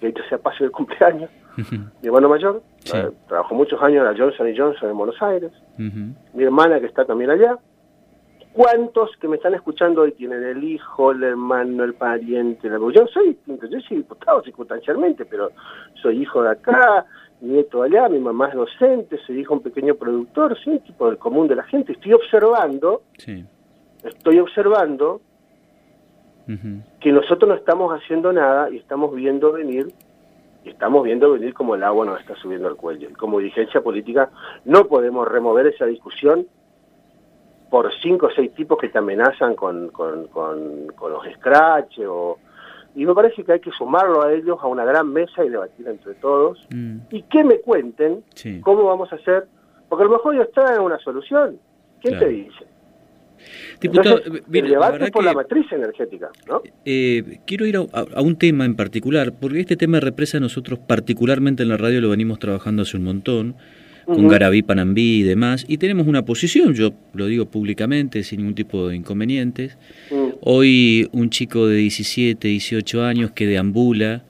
que 0.00 0.08
hecho 0.08 0.22
sea 0.28 0.38
paso 0.38 0.64
del 0.64 0.70
cumpleaños. 0.72 1.30
Mi 1.56 2.06
hermano 2.08 2.28
mayor 2.28 2.62
Sí. 2.84 2.96
eh, 2.96 3.10
trabajó 3.26 3.54
muchos 3.54 3.82
años 3.82 3.98
en 4.06 4.12
la 4.12 4.16
Johnson 4.16 4.46
Johnson 4.56 4.90
en 4.90 4.96
Buenos 4.96 5.20
Aires. 5.22 5.50
Mi 5.76 6.44
hermana 6.44 6.78
que 6.80 6.86
está 6.86 7.04
también 7.04 7.30
allá. 7.30 7.58
¿Cuántos 8.52 9.10
que 9.20 9.28
me 9.28 9.36
están 9.36 9.54
escuchando 9.54 10.02
hoy 10.02 10.12
tienen 10.12 10.42
el 10.42 10.64
hijo, 10.64 11.12
el 11.12 11.22
hermano, 11.22 11.84
el 11.84 11.94
pariente? 11.94 12.68
la- 12.68 12.78
Yo 12.78 13.06
soy, 13.12 13.38
yo 13.46 13.80
soy 13.86 13.98
diputado 13.98 14.42
circunstancialmente, 14.42 15.24
pero 15.26 15.50
soy 16.02 16.22
hijo 16.22 16.42
de 16.42 16.50
acá, 16.50 17.04
nieto 17.40 17.82
de 17.82 17.88
allá, 17.98 18.08
mi 18.08 18.18
mamá 18.18 18.48
es 18.48 18.54
docente, 18.54 19.18
soy 19.26 19.40
hijo 19.40 19.54
de 19.54 19.58
un 19.58 19.62
pequeño 19.64 19.94
productor, 19.94 20.56
soy 20.58 20.74
un 20.74 20.80
tipo 20.80 21.06
del 21.06 21.18
común 21.18 21.46
de 21.46 21.54
la 21.56 21.62
gente. 21.64 21.92
Estoy 21.92 22.14
observando, 22.14 23.02
Sí. 23.18 23.44
estoy 24.02 24.40
observando 24.40 25.20
Que 27.00 27.12
nosotros 27.12 27.48
no 27.48 27.54
estamos 27.54 27.92
haciendo 27.92 28.32
nada 28.32 28.70
y 28.70 28.76
estamos 28.78 29.14
viendo 29.14 29.52
venir, 29.52 29.88
y 30.64 30.70
estamos 30.70 31.04
viendo 31.04 31.30
venir 31.32 31.54
como 31.54 31.74
el 31.74 31.82
agua 31.82 32.06
nos 32.06 32.20
está 32.20 32.34
subiendo 32.36 32.68
al 32.68 32.76
cuello. 32.76 33.08
Y 33.10 33.12
como 33.14 33.38
dirigencia 33.38 33.80
política 33.80 34.30
no 34.64 34.86
podemos 34.86 35.28
remover 35.28 35.66
esa 35.66 35.86
discusión 35.86 36.46
por 37.70 37.92
cinco 38.00 38.26
o 38.26 38.30
seis 38.30 38.52
tipos 38.54 38.78
que 38.78 38.88
te 38.88 38.98
amenazan 38.98 39.54
con, 39.54 39.88
con, 39.90 40.26
con, 40.28 40.86
con 40.96 41.12
los 41.12 41.22
scratch 41.34 41.98
o... 42.06 42.38
Y 42.94 43.04
me 43.06 43.14
parece 43.14 43.44
que 43.44 43.52
hay 43.52 43.60
que 43.60 43.70
sumarlo 43.70 44.22
a 44.22 44.32
ellos 44.32 44.58
a 44.60 44.66
una 44.66 44.84
gran 44.84 45.12
mesa 45.12 45.44
y 45.44 45.50
debatir 45.50 45.86
entre 45.86 46.14
todos. 46.14 46.66
Mm. 46.74 46.96
Y 47.10 47.22
que 47.24 47.44
me 47.44 47.60
cuenten 47.60 48.24
Sí. 48.34 48.60
cómo 48.62 48.84
vamos 48.84 49.12
a 49.12 49.16
hacer, 49.16 49.46
porque 49.88 50.02
a 50.02 50.06
lo 50.06 50.12
mejor 50.12 50.34
ellos 50.34 50.50
traen 50.52 50.80
una 50.80 50.98
solución. 50.98 51.58
¿Quién 52.00 52.18
te 52.18 52.26
dice? 52.28 52.64
Diputado, 53.80 54.20
el 54.24 54.68
debate 54.68 55.10
por 55.10 55.24
la 55.24 55.32
matriz 55.32 55.66
energética, 55.72 56.30
¿no? 56.48 56.62
Eh, 56.84 57.40
quiero 57.46 57.66
ir 57.66 57.76
a, 57.76 58.20
un 58.20 58.36
tema 58.36 58.64
en 58.64 58.74
particular, 58.74 59.32
porque 59.38 59.60
este 59.60 59.76
tema 59.76 59.98
de 59.98 60.02
represa 60.02 60.40
nosotros 60.40 60.78
particularmente 60.78 61.62
en 61.62 61.68
la 61.68 61.76
radio 61.76 62.00
lo 62.00 62.10
venimos 62.10 62.38
trabajando 62.38 62.82
hace 62.82 62.96
un 62.96 63.04
montón, 63.04 63.56
con 64.06 64.26
Garabí, 64.26 64.62
Panambí 64.62 65.20
y 65.20 65.22
demás, 65.22 65.66
y 65.68 65.76
tenemos 65.76 66.06
una 66.06 66.24
posición, 66.24 66.72
yo 66.72 66.94
lo 67.12 67.26
digo 67.26 67.44
públicamente, 67.44 68.22
sin 68.22 68.38
ningún 68.38 68.54
tipo 68.54 68.88
de 68.88 68.96
inconvenientes. 68.96 69.76
Mm. 70.10 70.28
Hoy 70.40 71.08
un 71.12 71.28
chico 71.28 71.66
de 71.66 71.76
17, 71.76 72.48
18 72.48 73.04
años 73.04 73.32
que 73.32 73.46
deambula 73.46 74.24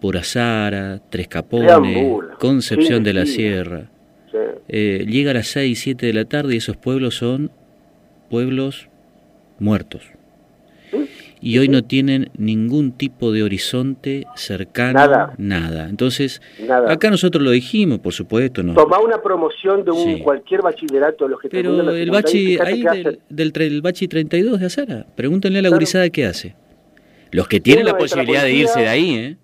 por 0.00 0.16
Azara, 0.16 1.00
Tres 1.08 1.28
Capones, 1.28 2.18
Concepción 2.40 3.04
de 3.04 3.12
la 3.12 3.24
Sierra, 3.24 3.92
eh, 4.68 5.06
llega 5.08 5.30
a 5.30 5.34
las 5.34 5.48
6, 5.48 5.78
7 5.78 6.06
de 6.06 6.12
la 6.12 6.24
tarde 6.24 6.54
y 6.54 6.56
esos 6.56 6.76
pueblos 6.76 7.14
son 7.14 7.52
pueblos 8.32 8.88
muertos. 9.58 10.00
Y 11.42 11.58
hoy 11.58 11.68
no 11.68 11.84
tienen 11.84 12.30
ningún 12.38 12.92
tipo 12.92 13.30
de 13.30 13.42
horizonte 13.42 14.26
cercano, 14.36 15.32
nada. 15.36 15.86
Entonces, 15.90 16.40
acá 16.88 17.10
nosotros 17.10 17.44
lo 17.44 17.50
dijimos, 17.50 17.98
por 17.98 18.14
supuesto. 18.14 18.62
No. 18.62 18.72
Toma 18.72 19.00
una 19.00 19.20
promoción 19.20 19.84
de 19.84 19.90
un 19.90 20.20
cualquier 20.20 20.62
bachillerato 20.62 21.24
de 21.24 21.30
los 21.30 21.40
que 21.40 21.50
Pero 21.50 21.90
el 21.90 22.10
bachi, 22.10 22.58
ahí 22.58 22.82
del, 23.28 23.52
del, 23.52 23.82
bachi 23.82 24.08
32 24.08 24.60
de 24.60 24.66
Azara, 24.66 25.06
pregúntenle 25.14 25.58
a 25.58 25.62
la 25.62 25.68
gurizada 25.68 26.08
qué 26.08 26.24
hace. 26.24 26.54
Los 27.32 27.48
que 27.48 27.60
tienen 27.60 27.84
la 27.84 27.98
posibilidad 27.98 28.44
de 28.44 28.52
irse 28.54 28.80
de 28.80 28.88
ahí, 28.88 29.14
¿eh? 29.14 29.36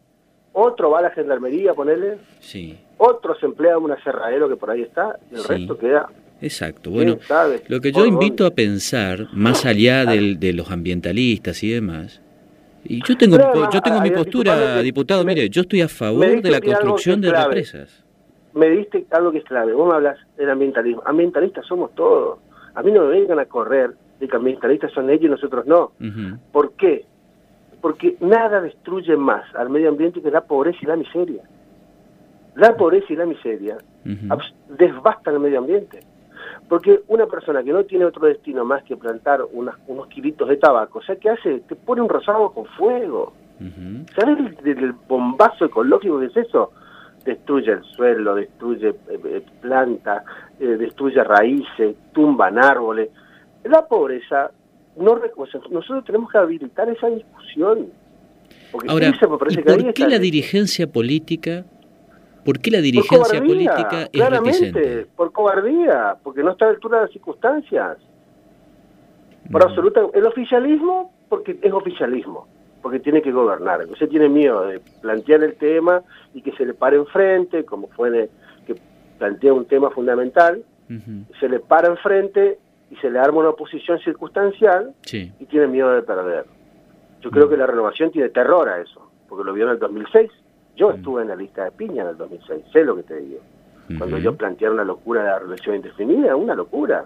Otro 0.55 0.89
va 0.89 1.01
a 1.01 1.03
la 1.03 1.11
gendarmería, 1.11 1.75
ponerle. 1.75 2.17
Sí. 2.41 2.79
Otro 2.97 3.39
se 3.39 3.45
emplea 3.45 3.73
en 3.73 3.83
un 3.83 3.93
aserradero 3.93 4.49
que 4.49 4.57
por 4.57 4.71
ahí 4.71 4.81
está, 4.81 5.19
y 5.31 5.35
el 5.35 5.45
resto 5.45 5.77
queda 5.77 6.09
Exacto. 6.41 6.91
Bueno, 6.91 7.19
lo 7.69 7.81
que 7.81 7.93
yo 7.93 8.07
invito 8.07 8.47
a 8.47 8.51
pensar, 8.51 9.27
más 9.33 9.67
allá 9.67 10.05
del, 10.05 10.39
de 10.39 10.53
los 10.53 10.71
ambientalistas 10.71 11.63
y 11.65 11.71
demás, 11.71 12.21
y 12.85 13.03
yo 13.07 13.17
tengo, 13.17 13.37
yo 13.71 13.81
tengo 13.83 14.01
mi 14.01 14.11
postura, 14.11 14.81
diputado, 14.83 15.25
mire, 15.25 15.49
yo 15.49 15.63
estoy 15.63 15.83
a 15.83 15.89
favor 15.89 16.41
de 16.41 16.51
la 16.51 16.61
construcción 16.61 17.21
de 17.21 17.33
represas. 17.33 18.05
Me 18.55 18.71
diste 18.71 19.05
algo 19.11 19.31
que 19.31 19.39
es 19.39 19.45
clave, 19.45 19.73
vos 19.73 19.89
me 19.89 19.95
hablas 19.95 20.19
del 20.37 20.51
ambientalismo. 20.51 21.03
Ambientalistas 21.05 21.67
somos 21.67 21.95
todos. 21.95 22.39
A 22.75 22.83
mí 22.83 22.93
no 22.93 23.05
me 23.05 23.21
vengan 23.21 23.39
a 23.39 23.45
correr 23.45 23.91
de 24.19 24.29
que 24.29 24.37
ambientalistas 24.37 24.93
son 24.93 25.11
ellos 25.11 25.25
y 25.25 25.29
nosotros 25.29 25.67
no. 25.67 25.93
¿Por 26.53 26.73
qué? 26.73 27.05
Porque 27.81 28.17
nada 28.21 28.61
destruye 28.61 29.17
más 29.17 29.45
al 29.55 29.71
medio 29.71 29.89
ambiente 29.89 30.21
que 30.23 30.31
la 30.31 30.41
pobreza 30.41 30.79
y 30.83 30.87
la 30.87 30.97
miseria. 30.97 31.43
La 32.57 32.77
pobreza 32.77 33.13
y 33.13 33.17
la 33.17 33.27
miseria 33.27 33.77
desbastan 34.79 35.35
el 35.35 35.41
medio 35.41 35.59
ambiente. 35.59 36.01
Porque 36.69 37.01
una 37.09 37.27
persona 37.27 37.63
que 37.63 37.73
no 37.73 37.85
tiene 37.85 38.05
otro 38.05 38.27
destino 38.27 38.65
más 38.65 38.83
que 38.85 38.97
plantar 38.97 39.41
unos 39.53 40.07
kilitos 40.09 40.49
de 40.49 40.59
tabaco, 40.59 40.99
o 40.99 41.03
sea, 41.03 41.17
¿qué 41.17 41.31
hace? 41.31 41.61
Te 41.61 41.75
pone 41.75 42.03
un 42.03 42.09
rosado 42.09 42.51
con 42.53 42.67
fuego. 42.67 43.33
¿Sabes 44.15 44.39
el, 44.65 44.93
bombazo 45.09 45.65
ecológico 45.65 46.21
que 46.21 46.27
es 46.27 46.37
eso? 46.37 46.73
Destruye 47.25 47.73
el 47.73 47.83
suelo, 47.85 48.37
destruye 48.37 48.89
eh, 48.89 49.21
eh, 49.25 49.43
plantas, 49.61 50.25
eh, 50.61 50.65
destruye 50.65 51.23
raíces, 51.25 51.97
tumban 52.13 52.59
árboles. 52.59 53.11
La 53.65 53.87
pobreza, 53.87 54.51
no 54.97 55.21
nosotros 55.71 56.05
tenemos 56.05 56.31
que 56.31 56.39
habilitar 56.39 56.89
esa 56.89 57.09
discusión. 57.09 57.89
Ahora, 58.87 59.13
¿por 59.21 59.93
qué 59.95 60.07
la 60.07 60.19
dirigencia 60.19 60.87
política 60.87 61.65
¿Por 62.49 62.61
qué 62.61 62.71
la 62.71 62.81
dirigencia 62.81 63.41
política 63.41 64.05
es 64.05 64.09
claramente, 64.09 65.07
Por 65.15 65.33
cobardía, 65.33 66.17
porque 66.23 66.43
no 66.43 66.53
está 66.53 66.65
a 66.65 66.69
la 66.69 66.75
altura 66.77 66.97
de 66.97 67.03
las 67.03 67.13
circunstancias. 67.13 67.99
Por 69.53 69.63
absoluta, 69.63 70.01
el 70.15 70.25
oficialismo, 70.25 71.13
porque 71.29 71.59
es 71.61 71.71
oficialismo, 71.71 72.49
porque 72.81 73.01
tiene 73.01 73.21
que 73.21 73.33
gobernar. 73.33 73.85
Usted 73.91 74.09
tiene 74.09 74.31
miedo 74.31 74.67
de 74.67 74.81
plantear 75.03 75.43
el 75.43 75.57
tema 75.57 76.03
y 76.33 76.41
que 76.41 76.53
se 76.53 76.65
le 76.65 76.73
pare 76.73 76.97
enfrente, 76.97 77.67
como 77.67 77.89
fue 77.89 78.11
de, 78.11 78.31
que 78.67 78.81
plantea 79.19 79.53
un 79.53 79.67
tema 79.67 79.91
fundamental, 79.91 80.63
se 81.39 81.51
le 81.51 81.61
para 81.61 81.89
enfrente 81.89 82.57
y 82.91 82.97
se 82.97 83.11
le 83.11 83.19
arma 83.19 83.41
una 83.41 83.51
oposición 83.51 83.99
circunstancial 83.99 84.95
y 85.13 85.45
tiene 85.51 85.67
miedo 85.67 85.91
de 85.91 86.01
perder. 86.01 86.47
Yo 87.21 87.31
creo 87.31 87.47
que 87.51 87.59
la 87.59 87.67
renovación 87.67 88.11
tiene 88.11 88.31
terror 88.31 88.71
a 88.71 88.81
eso, 88.81 89.11
porque 89.29 89.45
lo 89.45 89.53
vio 89.53 89.67
en 89.67 89.73
el 89.73 89.79
2006 89.79 90.31
yo 90.79 90.93
estuve 90.93 91.23
en 91.23 91.29
la 91.29 91.37
lista 91.37 91.65
de 91.65 91.73
piña 91.73 92.03
en 92.03 92.11
el 92.11 92.17
2006, 92.17 92.65
sé 92.73 92.85
lo 92.85 92.95
que 92.97 93.03
te 93.03 93.17
digo. 93.17 93.41
Cuando 93.99 94.19
yo 94.19 94.37
planteé 94.37 94.69
una 94.69 94.85
locura 94.85 95.23
de 95.23 95.29
la 95.29 95.39
relación 95.39 95.77
indefinida, 95.77 96.37
una 96.37 96.55
locura. 96.55 97.05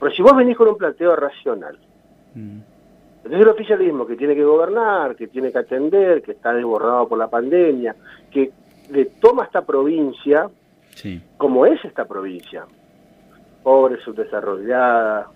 Pero 0.00 0.12
si 0.12 0.22
vos 0.22 0.34
venís 0.34 0.56
con 0.56 0.68
un 0.68 0.78
planteo 0.78 1.14
racional, 1.14 1.78
entonces 2.34 3.40
el 3.40 3.48
oficialismo 3.48 4.06
que 4.06 4.16
tiene 4.16 4.34
que 4.34 4.42
gobernar, 4.42 5.14
que 5.14 5.28
tiene 5.28 5.52
que 5.52 5.58
atender, 5.58 6.22
que 6.22 6.32
está 6.32 6.52
desbordado 6.52 7.06
por 7.06 7.18
la 7.18 7.28
pandemia, 7.28 7.94
que 8.30 8.50
le 8.90 9.04
toma 9.04 9.44
esta 9.44 9.62
provincia 9.62 10.48
como 11.36 11.66
es 11.66 11.84
esta 11.84 12.06
provincia, 12.06 12.64
pobre, 13.62 14.00
subdesarrollada, 14.02 15.28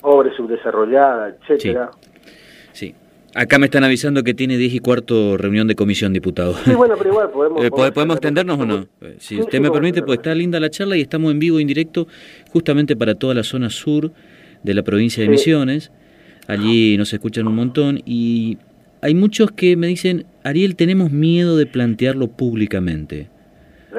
pobre, 0.00 0.34
subdesarrollada, 0.34 1.28
etcétera. 1.28 1.90
sí. 2.72 2.94
Acá 3.34 3.58
me 3.58 3.66
están 3.66 3.84
avisando 3.84 4.24
que 4.24 4.34
tiene 4.34 4.58
10 4.58 4.74
y 4.74 4.78
cuarto 4.80 5.36
reunión 5.36 5.68
de 5.68 5.76
comisión, 5.76 6.12
diputado. 6.12 6.56
Sí, 6.64 6.72
bueno, 6.72 6.94
pero 6.98 7.10
igual 7.10 7.30
podemos... 7.30 7.64
Eh, 7.64 7.70
¿Podemos, 7.70 8.16
extendernos 8.16 8.58
o 8.58 8.66
no? 8.66 8.88
Eh, 9.00 9.16
si 9.18 9.38
usted 9.40 9.60
me 9.60 9.70
permite, 9.70 10.02
pues 10.02 10.18
está 10.18 10.34
linda 10.34 10.58
la 10.58 10.70
charla 10.70 10.96
y 10.96 11.00
estamos 11.00 11.30
en 11.30 11.38
vivo 11.38 11.58
e 11.58 11.62
indirecto 11.62 12.08
justamente 12.52 12.96
para 12.96 13.14
toda 13.14 13.34
la 13.34 13.42
zona 13.42 13.70
sur 13.70 14.12
de 14.62 14.74
la 14.74 14.82
provincia 14.82 15.22
de 15.22 15.28
Misiones. 15.28 15.92
Allí 16.48 16.96
nos 16.96 17.12
escuchan 17.12 17.46
un 17.46 17.54
montón 17.54 18.02
y 18.04 18.58
hay 19.02 19.14
muchos 19.14 19.52
que 19.52 19.76
me 19.76 19.86
dicen, 19.86 20.26
Ariel, 20.42 20.76
tenemos 20.76 21.10
miedo 21.12 21.56
de 21.56 21.66
plantearlo 21.66 22.28
públicamente. 22.28 23.29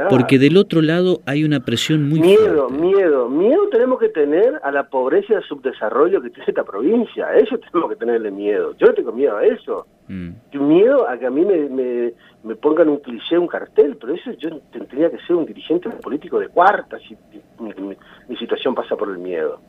Porque 0.09 0.39
del 0.39 0.57
otro 0.57 0.81
lado 0.81 1.21
hay 1.25 1.43
una 1.43 1.59
presión 1.59 2.07
muy 2.07 2.21
miedo, 2.21 2.69
fuerte. 2.69 2.85
Miedo, 2.85 3.29
miedo 3.29 3.67
tenemos 3.69 3.99
que 3.99 4.09
tener 4.09 4.59
a 4.63 4.71
la 4.71 4.87
pobreza 4.87 5.33
y 5.33 5.35
al 5.35 5.43
subdesarrollo 5.43 6.21
que 6.21 6.29
tiene 6.29 6.45
esta 6.47 6.63
provincia. 6.63 7.27
A 7.27 7.35
eso 7.35 7.57
tenemos 7.57 7.89
que 7.89 7.97
tenerle 7.97 8.31
miedo. 8.31 8.73
Yo 8.77 8.87
no 8.87 8.93
tengo 8.93 9.11
miedo 9.11 9.37
a 9.37 9.45
eso. 9.45 9.87
Mm. 10.07 10.31
Miedo 10.53 11.07
a 11.07 11.17
que 11.17 11.25
a 11.25 11.29
mí 11.29 11.45
me, 11.45 12.13
me, 12.43 12.55
pongan 12.55 12.89
un 12.89 12.97
cliché, 12.97 13.37
un 13.37 13.47
cartel, 13.47 13.97
pero 13.99 14.13
eso 14.13 14.31
yo 14.31 14.59
tendría 14.71 15.09
que 15.09 15.17
ser 15.25 15.35
un 15.35 15.45
dirigente 15.45 15.89
político 15.89 16.39
de 16.39 16.47
cuarta 16.47 16.97
si 16.99 17.17
mi, 17.59 18.37
situación 18.37 18.75
pasa 18.75 18.95
por 18.95 19.09
el 19.09 19.17
miedo. 19.17 19.59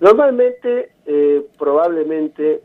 Normalmente, 0.00 0.90
eh, 1.06 1.46
probablemente 1.58 2.62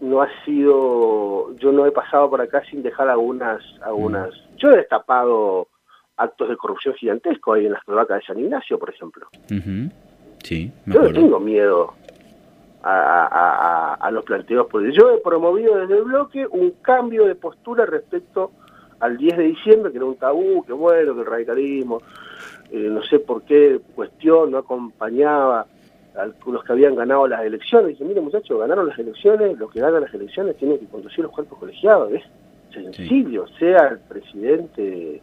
no 0.00 0.22
ha 0.22 0.28
sido, 0.44 1.54
yo 1.56 1.72
no 1.72 1.86
he 1.86 1.90
pasado 1.90 2.30
por 2.30 2.40
acá 2.40 2.62
sin 2.70 2.82
dejar 2.82 3.08
algunas, 3.08 3.62
algunas, 3.82 4.30
mm. 4.30 4.56
yo 4.58 4.70
he 4.70 4.76
destapado 4.76 5.68
actos 6.18 6.48
de 6.48 6.56
corrupción 6.56 6.94
gigantesco 6.94 7.52
ahí 7.52 7.66
en 7.66 7.72
las 7.72 7.84
cloacas 7.84 8.20
de 8.20 8.26
San 8.26 8.38
Ignacio, 8.38 8.78
por 8.78 8.90
ejemplo. 8.90 9.28
sí, 10.42 10.70
Yo 10.86 11.02
no 11.02 11.12
tengo 11.12 11.40
miedo 11.40 11.94
a, 12.82 14.08
los 14.12 14.24
planteos 14.24 14.66
porque 14.70 14.92
Yo 14.92 15.10
he 15.10 15.18
promovido 15.18 15.76
desde 15.76 15.98
el 15.98 16.04
bloque 16.04 16.46
un 16.46 16.72
cambio 16.82 17.26
de 17.26 17.34
postura 17.34 17.86
respecto 17.86 18.50
al 19.00 19.16
10 19.16 19.36
de 19.36 19.44
diciembre, 19.44 19.92
que 19.92 19.98
era 19.98 20.06
un 20.06 20.16
tabú, 20.16 20.64
que 20.64 20.72
bueno, 20.72 21.14
que 21.14 21.20
el 21.20 21.26
radicalismo, 21.26 22.02
eh, 22.70 22.88
no 22.90 23.02
sé 23.02 23.20
por 23.20 23.42
qué 23.42 23.80
cuestión, 23.94 24.50
no 24.50 24.58
acompañaba 24.58 25.66
a 26.16 26.26
los 26.50 26.64
que 26.64 26.72
habían 26.72 26.96
ganado 26.96 27.28
las 27.28 27.44
elecciones. 27.44 27.90
Dije, 27.90 28.04
mire 28.04 28.20
muchachos, 28.20 28.58
ganaron 28.58 28.88
las 28.88 28.98
elecciones, 28.98 29.56
los 29.56 29.70
que 29.70 29.80
ganan 29.80 30.00
las 30.00 30.12
elecciones 30.12 30.56
tienen 30.56 30.78
que 30.78 30.86
conducir 30.86 31.20
los 31.20 31.32
cuerpos 31.32 31.58
colegiados. 31.58 32.12
Es 32.12 32.24
sencillo, 32.72 33.46
sea 33.58 33.88
el 33.88 33.98
presidente 34.00 35.22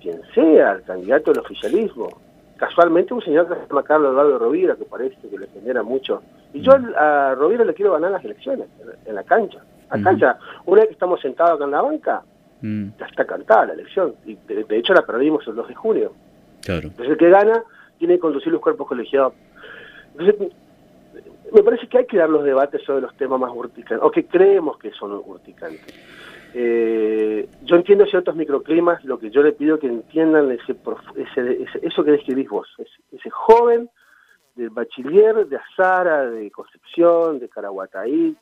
quien 0.00 0.20
sea, 0.34 0.72
el 0.72 0.82
candidato 0.82 1.32
del 1.32 1.40
oficialismo. 1.40 2.08
Casualmente 2.56 3.14
un 3.14 3.22
señor 3.22 3.48
que 3.48 3.54
se 3.54 3.68
llama 3.68 3.82
Carlos 3.84 4.12
Eduardo 4.12 4.38
Rovira, 4.38 4.74
que 4.76 4.84
parece 4.84 5.16
que 5.28 5.38
le 5.38 5.46
genera 5.48 5.82
mucho. 5.82 6.22
Y 6.52 6.60
yo 6.60 6.72
mm. 6.76 6.94
a 6.96 7.34
Rovira 7.34 7.64
le 7.64 7.74
quiero 7.74 7.92
ganar 7.92 8.10
las 8.10 8.24
elecciones, 8.24 8.68
en 9.04 9.14
la 9.14 9.22
cancha. 9.22 9.60
La 9.90 10.02
cancha, 10.02 10.38
una 10.66 10.80
vez 10.80 10.88
que 10.88 10.94
estamos 10.94 11.20
sentados 11.20 11.54
acá 11.54 11.64
en 11.64 11.70
la 11.70 11.82
banca, 11.82 12.22
mm. 12.60 12.88
ya 12.98 13.06
está 13.06 13.24
cantada 13.24 13.66
la 13.66 13.72
elección. 13.74 14.14
Y 14.26 14.36
de, 14.46 14.76
hecho 14.76 14.92
la 14.92 15.02
perdimos 15.02 15.46
el 15.46 15.54
2 15.54 15.68
de 15.68 15.74
junio. 15.74 16.12
Claro. 16.62 16.88
Entonces 16.88 17.12
el 17.12 17.16
que 17.16 17.30
gana 17.30 17.62
tiene 17.98 18.14
que 18.14 18.20
conducir 18.20 18.52
los 18.52 18.60
cuerpos 18.60 18.88
colegiados. 18.88 19.34
Entonces, 20.18 20.52
me 21.52 21.62
parece 21.62 21.86
que 21.86 21.98
hay 21.98 22.06
que 22.06 22.16
dar 22.16 22.28
los 22.28 22.44
debates 22.44 22.82
sobre 22.82 23.02
los 23.02 23.16
temas 23.16 23.40
más 23.40 23.50
urticantes, 23.54 24.00
o 24.02 24.10
que 24.10 24.26
creemos 24.26 24.78
que 24.78 24.90
son 24.92 25.12
urticantes. 25.12 25.94
Eh, 26.54 27.48
yo 27.64 27.76
entiendo 27.76 28.06
ciertos 28.06 28.34
microclimas, 28.34 29.04
lo 29.04 29.18
que 29.18 29.30
yo 29.30 29.42
le 29.42 29.52
pido 29.52 29.78
que 29.78 29.86
entiendan 29.86 30.50
ese, 30.50 30.76
eso 31.82 32.04
que 32.04 32.10
describís 32.10 32.48
vos, 32.48 32.66
ese, 33.12 33.30
joven 33.30 33.90
del 34.56 34.70
bachiller, 34.70 35.46
de 35.46 35.56
Azara, 35.56 36.30
de 36.30 36.50
Concepción, 36.50 37.38
de 37.38 37.48
Caraguataí, 37.48 38.34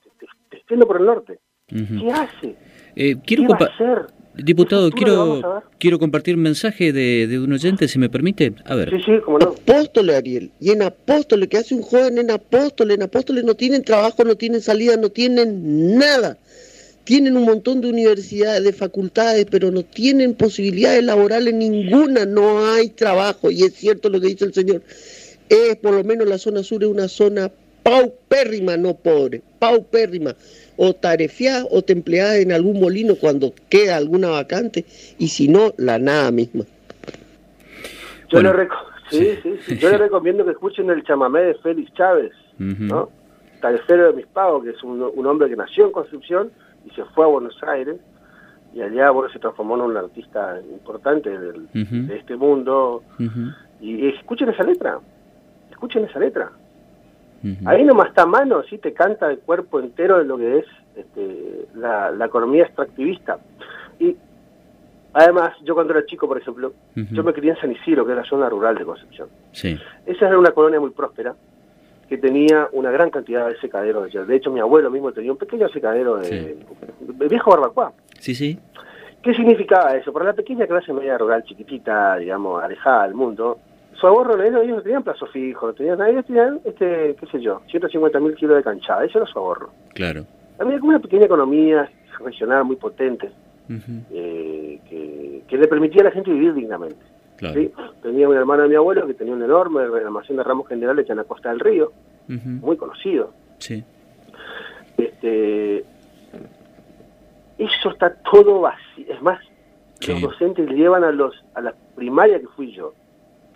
te, 0.67 0.77
por 0.79 1.01
el 1.01 1.07
norte. 1.07 1.39
¿Qué 1.69 2.13
hace? 2.13 2.57
Eh, 2.95 3.17
quiero 3.27 3.43
¿Qué 3.43 3.49
va 3.49 3.59
a 3.61 3.75
hacer? 3.75 4.07
Diputado, 4.37 4.91
quiero, 4.91 5.63
quiero 5.79 5.99
compartir 5.99 6.37
un 6.37 6.43
mensaje 6.43 6.93
de, 6.93 7.27
de, 7.27 7.39
un 7.39 7.53
oyente, 7.53 7.89
si 7.89 7.99
me 7.99 8.11
permite. 8.11 8.55
A 8.67 8.75
ver. 8.75 8.91
Sí, 8.91 9.03
sí, 9.05 9.21
como 9.25 9.39
no. 9.39 9.47
Apóstoles, 9.47 10.15
Ariel. 10.15 10.53
Y 10.61 10.73
en 10.73 10.83
Apóstoles, 10.83 11.49
¿qué 11.49 11.57
hace 11.57 11.75
un 11.75 11.83
joven 11.83 12.19
en 12.19 12.31
Apóstoles? 12.31 12.97
En 12.97 13.03
Apóstoles 13.03 13.45
no 13.45 13.55
tienen 13.55 13.83
trabajo, 13.83 14.25
no 14.25 14.37
tienen 14.37 14.61
salida, 14.61 14.97
no 14.97 15.09
tienen 15.09 15.97
nada. 15.99 16.37
Tienen 17.07 17.37
un 17.37 17.45
montón 17.45 17.81
de 17.81 17.89
universidades, 17.89 18.65
de 18.65 18.73
facultades, 18.73 19.47
pero 19.49 19.71
no 19.71 19.85
tienen 19.85 20.35
posibilidades 20.35 21.05
laborales 21.05 21.55
ninguna, 21.55 22.27
no 22.27 22.67
hay 22.67 22.89
trabajo. 22.89 23.53
Y 23.53 23.63
es 23.63 23.75
cierto 23.75 24.09
lo 24.09 24.21
que 24.21 24.27
dice 24.27 24.45
el 24.45 24.53
señor. 24.53 24.83
Es 25.49 25.77
por 25.77 25.95
lo 25.95 26.03
menos 26.03 26.27
la 26.27 26.37
zona 26.37 26.65
sur 26.65 26.83
es 26.83 26.89
una 26.89 27.07
zona 27.07 27.49
paupérrima, 27.85 28.77
no 28.77 28.95
pobre, 28.95 29.41
paupérrima, 29.61 30.35
o 30.77 30.95
tarefiada 30.95 31.65
o 31.71 31.83
templeada 31.83 32.39
en 32.39 32.51
algún 32.51 32.81
molino 32.81 33.15
cuando 33.15 33.55
queda 33.69 33.97
alguna 33.97 34.31
vacante, 34.31 34.85
y 35.17 35.29
si 35.29 35.47
no, 35.47 35.75
la 35.77 36.01
nada 36.01 36.33
misma. 36.33 36.65
Yo, 38.31 38.43
le, 38.43 38.51
Yo 39.79 39.91
le 39.91 39.99
recomiendo 39.99 40.45
que 40.45 40.51
escuchen 40.51 40.91
el 40.91 41.05
chamamé 41.05 41.43
de 41.43 41.55
Félix 41.55 41.95
Chávez, 41.95 42.33
¿no? 42.59 43.09
Talefero 43.67 44.07
de 44.07 44.13
mis 44.13 44.27
pagos, 44.27 44.63
que 44.63 44.71
es 44.71 44.83
un, 44.85 45.27
hombre 45.27 45.49
que 45.49 45.57
nació 45.57 45.87
en 45.87 45.93
Concepción 45.93 46.53
y 46.85 46.91
se 46.91 47.05
fue 47.07 47.25
a 47.25 47.29
Buenos 47.29 47.61
Aires, 47.65 47.97
y 48.73 48.81
allá 48.81 49.11
bueno, 49.11 49.29
se 49.33 49.41
transformó 49.41 49.75
en 49.75 49.81
un 49.81 49.97
artista 49.97 50.61
importante 50.71 51.37
de 51.37 52.17
este 52.17 52.37
mundo. 52.37 53.03
y 53.81 54.07
escuchen 54.09 54.51
esa 54.51 54.63
letra, 54.63 55.01
escuchen 55.73 56.05
esa 56.05 56.21
letra. 56.21 56.53
Ahí 57.65 57.85
nomás 57.85 58.09
está 58.09 58.25
mano, 58.25 58.63
sí 58.71 58.79
te 58.79 58.93
canta 58.93 59.31
el 59.31 59.39
cuerpo 59.39 59.81
entero 59.81 60.19
de 60.19 60.25
lo 60.25 60.39
que 60.39 60.59
es 60.59 60.67
este, 60.95 61.67
la, 61.75 62.25
economía 62.25 62.65
extractivista. 62.65 63.39
Y 63.99 64.17
además, 65.13 65.55
yo 65.65 65.75
cuando 65.75 65.93
era 65.93 66.07
chico, 66.07 66.29
por 66.29 66.39
ejemplo, 66.39 66.73
yo 66.95 67.25
me 67.25 67.33
crié 67.33 67.51
en 67.51 67.61
San 67.61 67.73
Isidro, 67.73 68.07
que 68.07 68.13
es 68.13 68.19
la 68.19 68.25
zona 68.25 68.49
rural 68.49 68.77
de 68.77 68.85
Concepción. 68.85 69.29
Sí. 69.51 69.77
Esa 70.07 70.29
era 70.29 70.39
una 70.39 70.53
colonia 70.53 70.79
muy 70.79 70.91
próspera, 70.91 71.35
que 72.09 72.19
tenía 72.19 72.69
una 72.73 72.91
gran 72.91 73.11
cantidad 73.11 73.49
de 73.49 73.59
secaderos. 73.59 74.13
De 74.13 74.37
hecho, 74.37 74.51
mi 74.51 74.61
abuelo 74.61 74.91
mismo 74.91 75.13
tenía 75.13 75.33
un 75.33 75.39
pequeño 75.39 75.69
secadero 75.69 76.19
de, 76.19 76.57
viejo 77.29 77.51
barbacoa. 77.51 77.93
Sí, 78.21 78.35
sí. 78.35 78.59
¿Qué 79.23 79.35
significaba 79.35 79.97
eso? 79.97 80.13
Para 80.13 80.27
la 80.27 80.33
pequeña 80.35 80.67
clase 80.67 80.93
media 80.93 81.19
rural, 81.19 81.43
chiquitita, 81.43 82.17
digamos, 82.17 82.63
alejada 82.63 83.05
del 83.05 83.15
mundo, 83.15 83.59
su 83.95 84.07
ahorro, 84.07 84.41
ellos 84.41 84.77
no 84.77 84.83
tenían 84.83 85.03
plazo 85.03 85.27
fijo, 85.27 85.67
no 85.67 85.73
tenían, 85.73 86.01
ellos 86.03 86.25
tenían, 86.27 86.61
este, 86.65 87.17
qué 87.19 87.27
sé 87.33 87.41
yo, 87.41 87.63
150 87.69 88.21
mil 88.21 88.35
kilos 88.35 88.57
de 88.57 88.63
canchada, 88.63 89.05
eso 89.05 89.19
era 89.19 89.27
su 89.27 89.39
ahorro. 89.39 89.71
Claro. 89.95 90.25
También 90.59 90.83
una 90.83 91.01
pequeña 91.01 91.25
economía 91.25 91.91
regional 92.21 92.65
muy 92.65 92.77
potente, 92.77 93.31
eh, 94.13 94.79
que, 94.89 95.43
que, 95.49 95.57
le 95.57 95.67
permitía 95.67 96.03
a 96.03 96.05
la 96.05 96.11
gente 96.13 96.31
vivir 96.31 96.55
dignamente. 96.55 97.05
Claro. 97.37 97.61
Tenía 98.07 98.29
un 98.29 98.37
hermano 98.37 98.63
de 98.63 98.69
mi 98.69 98.77
abuelo 98.77 99.05
que 99.05 99.15
tenía 99.15 99.35
un 99.35 99.43
enorme 99.43 99.83
almacén 99.83 100.37
de 100.37 100.45
ramos 100.45 100.69
generales 100.69 101.11
en 101.11 101.17
la 101.17 101.25
costa 101.25 101.49
del 101.49 101.59
río, 101.59 101.91
muy 102.29 102.77
conocido. 102.77 103.33
Sí. 103.59 103.83
Este, 104.97 105.85
eso 107.59 107.91
está 107.91 108.15
todo 108.31 108.61
vacío. 108.61 109.13
Es 109.13 109.21
más, 109.23 109.41
los 110.07 110.21
docentes 110.21 110.71
llevan 110.71 111.03
a 111.03 111.11
los 111.11 111.35
a 111.55 111.61
la 111.61 111.75
primaria 111.97 112.39
que 112.39 112.47
fui 112.47 112.71
yo, 112.71 112.95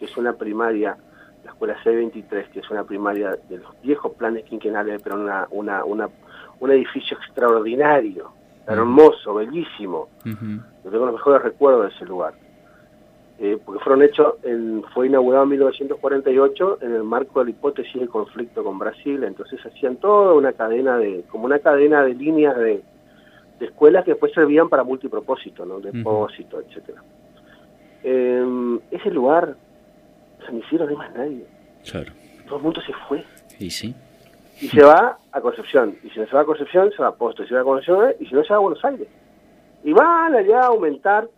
que 0.01 0.07
es 0.07 0.17
una 0.17 0.33
primaria, 0.33 0.97
la 1.45 1.53
escuela 1.53 1.77
C23, 1.85 2.49
que 2.49 2.59
es 2.59 2.71
una 2.73 2.83
primaria 2.83 3.37
de 3.49 3.59
los 3.59 3.81
viejos 3.83 4.17
planes 4.17 4.47
quinquenales, 4.47 5.01
pero 5.01 5.15
una, 5.15 5.47
una, 5.53 5.85
una, 5.85 6.09
un 6.59 6.71
edificio 6.73 7.17
extraordinario, 7.19 8.33
hermoso, 8.67 9.33
bellísimo. 9.33 10.09
Yo 10.25 10.91
tengo 10.91 11.07
los 11.07 11.15
mejores 11.15 11.41
recuerdos 11.41 11.85
de 11.85 11.95
ese 11.95 12.05
lugar. 12.05 12.35
Eh, 13.43 13.59
porque 13.65 13.83
fueron 13.83 14.03
hechos, 14.03 14.35
en, 14.43 14.83
fue 14.93 15.07
inaugurado 15.07 15.45
en 15.45 15.51
1948 15.51 16.79
en 16.83 16.95
el 16.95 17.05
marco 17.05 17.41
de 17.41 17.47
la 17.47 17.51
hipótesis 17.53 17.99
de 17.99 18.07
conflicto 18.07 18.63
con 18.63 18.79
Brasil, 18.79 19.25
entonces 19.25 19.59
hacían 19.65 19.97
toda 19.97 20.35
una 20.35 20.53
cadena 20.53 20.99
de, 20.99 21.25
como 21.31 21.47
una 21.47 21.59
cadena 21.59 22.03
de 22.03 22.13
líneas 22.15 22.55
de, 22.59 22.83
escuelas 23.61 24.05
que 24.05 24.11
después 24.11 24.33
servían 24.35 24.69
para 24.69 24.85
multipropósito, 24.85 25.65
¿no? 25.65 25.81
depósito, 25.81 26.61
etcétera. 26.61 27.03
Em, 28.03 28.79
ese 28.91 29.11
lugar 29.11 29.57
San 30.45 30.59
Isidro 30.59 30.85
no 30.85 30.91
hay 30.91 30.97
más 30.97 31.15
nadie. 31.15 31.47
Claro. 31.91 32.13
Todo 32.47 32.57
el 32.57 32.63
mundo 32.63 32.81
se 32.83 32.93
fue. 33.09 33.25
Y 33.59 33.71
sí. 33.71 33.95
Y 34.61 34.69
se 34.69 34.83
va 34.83 35.19
a 35.33 35.41
Concepción. 35.41 35.97
Y 36.03 36.11
si 36.11 36.21
no 36.21 36.27
se 36.27 36.33
va 36.33 36.43
a 36.43 36.45
Concepción, 36.45 36.91
se 36.93 37.03
va 37.03 37.09
a 37.09 37.15
Posto. 37.15 37.43
Y 37.43 37.47
si 37.47 37.55
va 37.55 37.61
a 37.61 37.65
Concepción, 37.65 38.15
y 38.19 38.27
si 38.27 38.35
no, 38.35 38.45
se 38.45 38.51
va 38.51 38.57
a 38.57 38.61
Buenos 38.61 38.85
Aires. 38.85 39.09
Y 39.85 39.93
van 39.93 40.35
allá 40.35 40.61
a 40.61 40.67
aumentar 40.67 41.29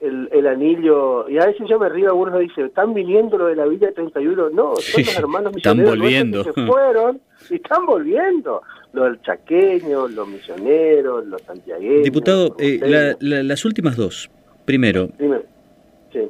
el, 0.00 0.28
el 0.32 0.46
anillo. 0.46 1.28
Y 1.28 1.38
a 1.38 1.46
veces 1.46 1.66
yo 1.68 1.78
me 1.78 1.88
río, 1.88 2.08
algunos 2.08 2.38
dicen, 2.40 2.66
están 2.66 2.94
viniendo 2.94 3.38
lo 3.38 3.46
de 3.46 3.56
la 3.56 3.66
Villa 3.66 3.92
31. 3.92 4.50
No, 4.50 4.76
son 4.76 5.04
los 5.04 5.18
hermanos 5.18 5.54
misioneros 5.54 5.92
están 5.92 6.00
volviendo. 6.00 6.44
que 6.44 6.52
se 6.52 6.66
fueron 6.66 7.20
y 7.50 7.54
están 7.56 7.86
volviendo. 7.86 8.62
Los 8.92 9.20
chaqueños, 9.22 10.10
los 10.12 10.28
misioneros, 10.28 11.26
los 11.26 11.42
santiagueños. 11.42 12.04
Diputado, 12.04 12.56
eh, 12.58 13.16
las 13.20 13.64
últimas 13.64 13.96
dos. 13.96 14.30
Primero, 14.64 15.10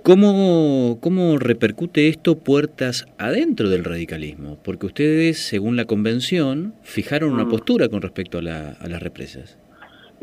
¿Cómo, 0.03 0.99
¿Cómo 1.01 1.39
repercute 1.39 2.09
esto 2.09 2.39
puertas 2.39 3.07
adentro 3.19 3.69
del 3.69 3.85
radicalismo? 3.85 4.59
Porque 4.63 4.87
ustedes, 4.87 5.39
según 5.39 5.77
la 5.77 5.85
convención, 5.85 6.75
fijaron 6.83 7.33
una 7.33 7.45
mm. 7.45 7.49
postura 7.49 7.89
con 7.89 8.03
respecto 8.03 8.39
a, 8.39 8.43
las 8.43 9.03
represas. 9.03 9.59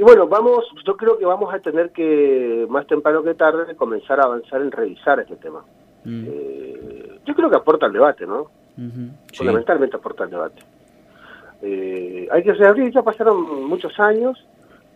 Y 0.04 0.06
bueno, 0.06 0.28
vamos, 0.28 0.66
yo 0.86 0.98
creo 0.98 1.18
que 1.18 1.26
vamos 1.26 1.54
a 1.54 1.60
tener 1.60 1.92
que, 1.92 2.68
más 2.70 2.86
temprano 2.88 3.24
que 3.24 3.36
tarde, 3.36 3.74
comenzar 3.74 4.20
a 4.20 4.24
avanzar 4.24 4.62
en 4.62 4.70
revisar 4.70 5.22
este 5.22 5.38
tema. 5.38 5.64
Mm. 6.04 6.26
Eh, 6.28 7.20
yo 7.26 7.34
creo 7.34 7.50
que 7.50 7.56
aporta 7.56 7.86
al 7.86 7.94
debate, 7.94 8.28
¿no? 8.28 8.52
Fundamentalmente 9.34 9.96
aporta 9.96 10.26
al 10.26 10.30
debate. 10.30 10.62
Eh, 11.62 12.28
hay 12.30 12.44
que 12.44 12.52
reabrir, 12.52 12.92
ya 12.92 13.02
pasaron 13.02 13.66
muchos 13.66 13.98
años, 13.98 14.46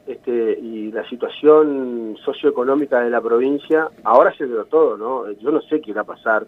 este, 0.06 0.60
y 0.60 0.92
la 0.92 1.08
situación 1.08 2.18
socioeconómica 2.26 3.00
de 3.00 3.10
la 3.10 3.22
provincia, 3.22 3.88
ahora 4.04 4.36
se 4.36 4.46
dio 4.46 4.66
todo, 4.66 4.98
¿no? 4.98 5.32
Yo 5.40 5.52
no 5.52 5.62
sé 5.62 5.80
qué 5.80 5.94
va 5.94 6.02
a 6.02 6.04
pasar. 6.04 6.46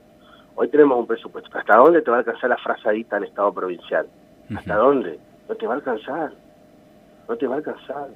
Hoy 0.56 0.68
tenemos 0.68 1.00
un 1.00 1.08
presupuesto. 1.08 1.58
¿Hasta 1.58 1.78
dónde 1.78 2.02
te 2.02 2.12
va 2.12 2.18
a 2.18 2.20
alcanzar 2.20 2.50
la 2.50 2.58
frazadita 2.58 3.16
al 3.16 3.24
Estado 3.24 3.54
provincial? 3.54 4.06
¿Hasta 4.54 4.76
dónde? 4.76 5.18
No 5.48 5.56
te 5.56 5.66
va 5.66 5.76
a 5.76 5.78
alcanzar. 5.78 6.34
No 7.30 7.38
te 7.38 7.48
va 7.48 7.54
a 7.54 7.58
alcanzar. 7.60 8.10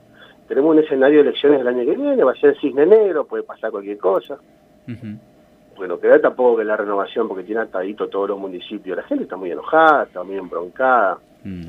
Tenemos 0.48 0.72
un 0.72 0.80
escenario 0.80 1.24
de 1.24 1.30
elecciones 1.30 1.62
el 1.62 1.68
año 1.68 1.86
que 1.86 1.96
viene, 1.96 2.24
va 2.24 2.32
a 2.32 2.36
ser 2.36 2.58
cisne 2.60 2.86
negro, 2.86 3.26
puede 3.26 3.44
pasar 3.44 3.72
cualquier 3.72 3.98
cosa. 3.98 4.38
Bueno, 5.76 6.00
queda 6.00 6.20
tampoco 6.20 6.58
que 6.58 6.64
la 6.64 6.78
renovación, 6.78 7.28
porque 7.28 7.44
tiene 7.44 7.62
atadito 7.62 8.08
todos 8.08 8.30
los 8.30 8.40
municipios. 8.40 8.98
La 8.98 9.04
gente 9.04 9.24
está 9.24 9.36
muy 9.36 9.52
enojada, 9.52 10.04
está 10.04 10.24
muy 10.24 10.38
embroncada. 10.38 11.18
Mm. 11.44 11.68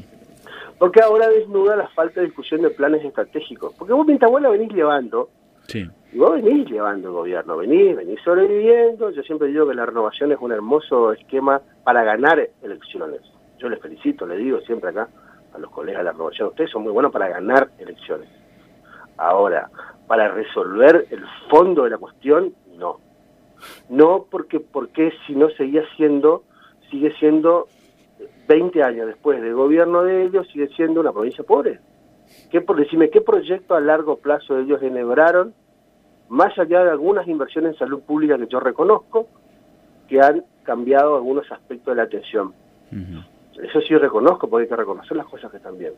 Porque 0.79 1.01
ahora 1.01 1.29
desnuda 1.29 1.77
la 1.77 1.89
falta 1.89 2.21
de 2.21 2.27
discusión 2.27 2.63
de 2.63 2.71
planes 2.71 3.05
estratégicos. 3.05 3.73
Porque 3.79 3.93
vos 3.93 4.07
mientras 4.07 4.31
vos 4.31 4.43
la 4.43 4.51
venís 4.51 4.73
llevando, 4.73 5.31
sí. 5.69 5.89
y 6.13 6.19
vos 6.19 6.33
venís 6.33 6.69
llevando 6.69 7.09
el 7.09 7.15
gobierno, 7.15 7.57
venís, 7.57 7.97
venís 7.97 8.21
sobreviviendo. 8.23 9.11
Yo 9.11 9.23
siempre 9.23 9.49
digo 9.49 9.67
que 9.69 9.75
la 9.75 9.87
renovación 9.87 10.33
es 10.33 10.39
un 10.41 10.53
hermoso 10.53 11.13
esquema 11.13 11.63
para 11.85 12.05
ganar 12.05 12.51
elecciones. 12.63 13.21
Yo 13.59 13.69
les 13.69 13.81
felicito, 13.81 14.27
les 14.27 14.39
digo 14.39 14.61
siempre 14.63 14.91
acá 14.91 15.09
a 15.55 15.59
los 15.59 15.71
colegas 15.71 16.01
de 16.01 16.05
la 16.05 16.13
renovación, 16.13 16.49
ustedes 16.49 16.71
son 16.71 16.83
muy 16.83 16.93
buenos 16.93 17.13
para 17.13 17.29
ganar 17.29 17.71
elecciones. 17.79 18.29
Ahora, 19.17 19.71
para 20.07 20.29
resolver 20.29 21.07
el 21.11 21.25
fondo 21.51 21.85
de 21.85 21.91
la 21.91 21.99
cuestión, 21.99 22.55
no. 22.77 23.01
No 23.89 24.27
porque, 24.31 24.61
porque 24.61 25.13
si 25.27 25.35
no 25.35 25.49
seguía 25.51 25.83
siendo, 25.97 26.45
sigue 26.91 27.13
siendo 27.19 27.69
20 28.49 28.83
años 28.83 29.07
después 29.07 29.41
del 29.41 29.55
gobierno 29.55 30.03
de 30.03 30.25
ellos, 30.25 30.47
sigue 30.53 30.69
siendo 30.69 31.01
una 31.01 31.13
provincia 31.13 31.45
pobre. 31.45 31.81
¿Qué, 32.51 32.61
por 32.61 32.77
decirme, 32.77 33.11
¿qué 33.11 33.21
proyecto 33.21 33.75
a 33.75 33.81
largo 33.81 34.17
plazo 34.17 34.59
ellos 34.59 34.83
enhebraron, 34.83 35.55
más 36.29 36.59
allá 36.59 36.85
de 36.85 36.91
algunas 36.91 37.27
inversiones 37.29 37.73
en 37.73 37.79
salud 37.79 38.01
pública 38.03 38.39
que 38.39 38.47
yo 38.47 38.61
reconozco, 38.61 39.29
que 40.09 40.21
han 40.21 40.45
cambiado 40.63 41.17
algunos 41.17 41.51
aspectos 41.53 41.95
de 41.95 41.97
la 41.97 42.03
atención? 42.05 42.53
Eso 43.63 43.81
sí 43.83 43.97
reconozco, 43.97 44.49
porque 44.49 44.65
hay 44.65 44.69
que 44.69 44.77
reconocer 44.77 45.17
las 45.17 45.27
cosas 45.27 45.51
que 45.51 45.59
están 45.59 45.79
bien. 45.79 45.93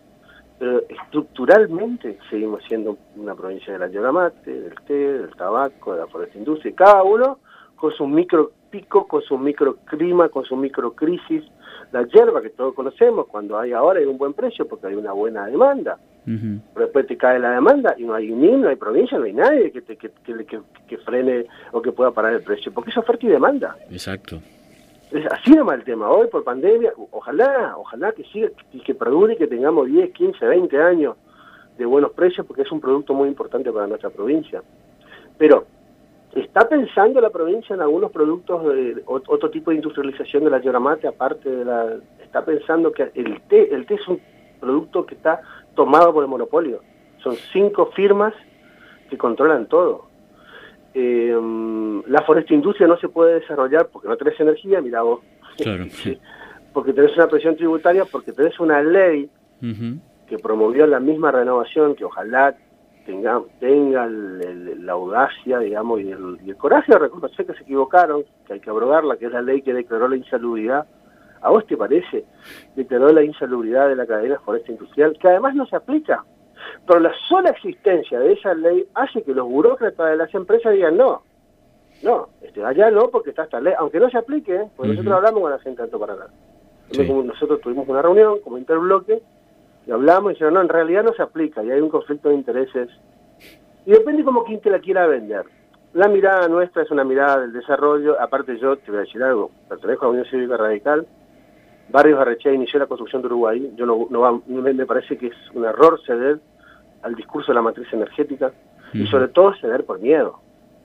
Pero 0.58 0.82
estructuralmente 0.88 2.18
seguimos 2.30 2.62
siendo 2.66 2.96
una 3.16 3.34
provincia 3.34 3.72
de 3.72 3.78
la 3.78 3.88
yogamate, 3.88 4.50
del 4.50 4.74
té, 4.86 4.94
del 4.94 5.30
tabaco, 5.36 5.92
de 5.92 6.00
la 6.00 6.06
foresta 6.06 6.38
industria, 6.38 6.74
cada 6.74 7.02
uno 7.02 7.38
con 7.76 7.92
su 7.92 8.06
micro 8.06 8.52
pico, 8.70 9.06
con 9.06 9.22
su 9.22 9.38
microclima, 9.38 10.28
con 10.28 10.44
su 10.44 10.56
microcrisis, 10.56 11.44
la 11.92 12.02
hierba 12.02 12.42
que 12.42 12.50
todos 12.50 12.74
conocemos, 12.74 13.26
cuando 13.26 13.58
hay 13.58 13.72
ahora 13.72 14.00
hay 14.00 14.06
un 14.06 14.18
buen 14.18 14.32
precio 14.32 14.66
porque 14.66 14.88
hay 14.88 14.94
una 14.94 15.12
buena 15.12 15.46
demanda. 15.46 15.98
Pero 16.24 16.86
después 16.86 17.06
te 17.06 17.16
cae 17.16 17.38
la 17.38 17.52
demanda 17.52 17.94
y 17.96 18.02
no 18.02 18.12
hay 18.12 18.32
ni 18.32 18.50
no 18.50 18.68
hay 18.68 18.74
provincia, 18.74 19.16
no 19.16 19.24
hay 19.24 19.32
nadie 19.32 19.70
que, 19.70 19.80
te, 19.80 19.96
que, 19.96 20.10
que, 20.88 20.98
frene 20.98 21.46
o 21.70 21.80
que 21.80 21.92
pueda 21.92 22.10
parar 22.10 22.32
el 22.32 22.42
precio, 22.42 22.72
porque 22.72 22.90
es 22.90 22.96
oferta 22.96 23.24
y 23.26 23.28
demanda. 23.28 23.76
Exacto. 23.90 24.40
Es 25.10 25.24
así 25.30 25.52
nomás 25.52 25.76
el 25.76 25.84
tema. 25.84 26.10
Hoy 26.10 26.26
por 26.28 26.42
pandemia, 26.42 26.92
ojalá, 27.12 27.74
ojalá 27.76 28.12
que 28.12 28.24
siga 28.24 28.48
y 28.72 28.80
que 28.80 28.94
perdure 28.94 29.34
y 29.34 29.36
que 29.36 29.46
tengamos 29.46 29.86
10, 29.86 30.12
15, 30.12 30.44
20 30.44 30.82
años 30.82 31.16
de 31.78 31.86
buenos 31.86 32.12
precios, 32.12 32.46
porque 32.46 32.62
es 32.62 32.72
un 32.72 32.80
producto 32.80 33.14
muy 33.14 33.28
importante 33.28 33.70
para 33.70 33.86
nuestra 33.86 34.10
provincia. 34.10 34.62
Pero, 35.38 35.66
¿está 36.34 36.68
pensando 36.68 37.20
la 37.20 37.30
provincia 37.30 37.74
en 37.74 37.82
algunos 37.82 38.10
productos, 38.10 38.64
de, 38.64 39.02
otro 39.06 39.50
tipo 39.50 39.70
de 39.70 39.76
industrialización 39.76 40.44
de 40.44 40.50
la 40.50 40.60
yerba 40.60 40.80
mate, 40.80 41.06
aparte 41.06 41.50
de 41.50 41.64
la... 41.64 41.96
¿Está 42.20 42.44
pensando 42.44 42.90
que 42.90 43.10
el 43.14 43.40
té, 43.42 43.72
el 43.72 43.86
té 43.86 43.94
es 43.94 44.08
un 44.08 44.20
producto 44.58 45.06
que 45.06 45.14
está 45.14 45.40
tomado 45.74 46.12
por 46.12 46.24
el 46.24 46.28
monopolio? 46.28 46.80
Son 47.22 47.34
cinco 47.52 47.86
firmas 47.94 48.34
que 49.08 49.16
controlan 49.16 49.66
todo. 49.66 50.06
Eh, 50.98 52.02
la 52.06 52.22
foresta 52.22 52.54
industria 52.54 52.88
no 52.88 52.96
se 52.96 53.10
puede 53.10 53.40
desarrollar 53.40 53.88
porque 53.92 54.08
no 54.08 54.16
tenés 54.16 54.40
energía, 54.40 54.80
mira 54.80 55.02
vos. 55.02 55.20
Claro, 55.58 55.84
porque 56.72 56.94
tenés 56.94 57.14
una 57.16 57.26
presión 57.26 57.54
tributaria, 57.54 58.06
porque 58.06 58.32
tenés 58.32 58.58
una 58.58 58.82
ley 58.82 59.28
que 59.60 60.38
promovió 60.38 60.86
la 60.86 60.98
misma 60.98 61.30
renovación, 61.32 61.96
que 61.96 62.06
ojalá 62.06 62.56
tenga, 63.04 63.42
tenga 63.60 64.06
la 64.06 64.92
audacia, 64.92 65.58
digamos, 65.58 66.00
y 66.00 66.12
el, 66.12 66.56
coraje 66.56 66.92
de 66.92 66.98
reconocer 66.98 67.44
que 67.44 67.52
se 67.52 67.62
equivocaron, 67.64 68.24
que 68.46 68.54
hay 68.54 68.60
que 68.60 68.70
abrogarla, 68.70 69.18
que 69.18 69.26
es 69.26 69.32
la 69.32 69.42
ley 69.42 69.60
que 69.60 69.74
declaró 69.74 70.08
la 70.08 70.16
insalubridad. 70.16 70.86
¿A 71.42 71.50
vos 71.50 71.66
te 71.66 71.76
parece? 71.76 72.24
Declaró 72.74 73.10
la 73.10 73.22
insalubridad 73.22 73.88
de 73.88 73.96
la 73.96 74.06
cadena 74.06 74.38
forestal 74.38 74.76
industrial, 74.76 75.14
que 75.20 75.28
además 75.28 75.54
no 75.54 75.66
se 75.66 75.76
aplica. 75.76 76.24
Pero 76.86 77.00
la 77.00 77.12
sola 77.28 77.50
existencia 77.50 78.18
de 78.18 78.32
esa 78.32 78.54
ley 78.54 78.86
hace 78.94 79.22
que 79.22 79.34
los 79.34 79.46
burócratas 79.46 80.10
de 80.10 80.16
las 80.16 80.34
empresas 80.34 80.72
digan 80.72 80.96
no. 80.96 81.22
No, 82.02 82.28
este, 82.42 82.64
allá 82.64 82.90
no, 82.90 83.08
porque 83.08 83.30
está 83.30 83.44
esta 83.44 83.60
ley, 83.60 83.72
aunque 83.78 83.98
no 83.98 84.10
se 84.10 84.18
aplique, 84.18 84.66
porque 84.76 84.92
nosotros 84.92 85.14
hablamos 85.14 85.40
con 85.40 85.50
la 85.50 85.58
gente 85.58 85.78
de 85.78 85.84
Alto 85.84 85.98
Paraná. 85.98 86.26
Nosotros 87.24 87.60
tuvimos 87.60 87.88
una 87.88 88.02
reunión 88.02 88.40
como 88.40 88.58
interbloque 88.58 89.22
y 89.86 89.90
hablamos 89.90 90.30
y 90.30 90.34
dijeron, 90.34 90.54
no, 90.54 90.60
en 90.60 90.68
realidad 90.68 91.04
no 91.04 91.12
se 91.14 91.22
aplica 91.22 91.62
y 91.64 91.70
hay 91.70 91.80
un 91.80 91.88
conflicto 91.88 92.28
de 92.28 92.34
intereses. 92.34 92.90
Y 93.86 93.92
depende 93.92 94.24
cómo 94.24 94.44
quien 94.44 94.60
te 94.60 94.70
la 94.70 94.78
quiera 94.78 95.06
vender. 95.06 95.44
La 95.94 96.08
mirada 96.08 96.48
nuestra 96.48 96.82
es 96.82 96.90
una 96.90 97.04
mirada 97.04 97.40
del 97.40 97.52
desarrollo, 97.52 98.20
aparte 98.20 98.58
yo 98.58 98.76
te 98.76 98.90
voy 98.90 98.98
a 98.98 99.04
decir 99.04 99.22
algo, 99.22 99.50
pertenezco 99.68 100.04
a 100.04 100.08
la 100.08 100.12
Unión 100.12 100.26
Cívica 100.26 100.56
Radical, 100.56 101.06
Barrios 101.88 102.20
Arrechea 102.20 102.52
inició 102.52 102.78
la 102.78 102.86
construcción 102.86 103.22
de 103.22 103.28
Uruguay, 103.28 103.72
yo 103.76 103.86
no, 103.86 104.06
no 104.10 104.42
me 104.44 104.86
parece 104.86 105.16
que 105.16 105.28
es 105.28 105.36
un 105.54 105.64
error 105.64 105.98
ceder 106.04 106.40
al 107.06 107.14
discurso 107.14 107.52
de 107.52 107.54
la 107.54 107.62
matriz 107.62 107.86
energética 107.92 108.52
y 108.92 109.06
sobre 109.06 109.28
todo 109.28 109.54
ceder 109.60 109.84
por 109.84 110.00
miedo, 110.00 110.40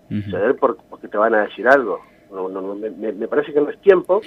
ceder 0.07 0.55
por, 0.55 0.77
porque 0.89 1.07
te 1.07 1.17
van 1.17 1.33
a 1.33 1.41
decir 1.43 1.67
algo. 1.67 1.99
No, 2.31 2.47
no, 2.47 2.75
me, 2.75 2.89
me, 2.89 3.27
parece 3.27 3.51
que 3.51 3.59
no 3.59 3.69
es 3.69 3.81
tiempo, 3.81 4.21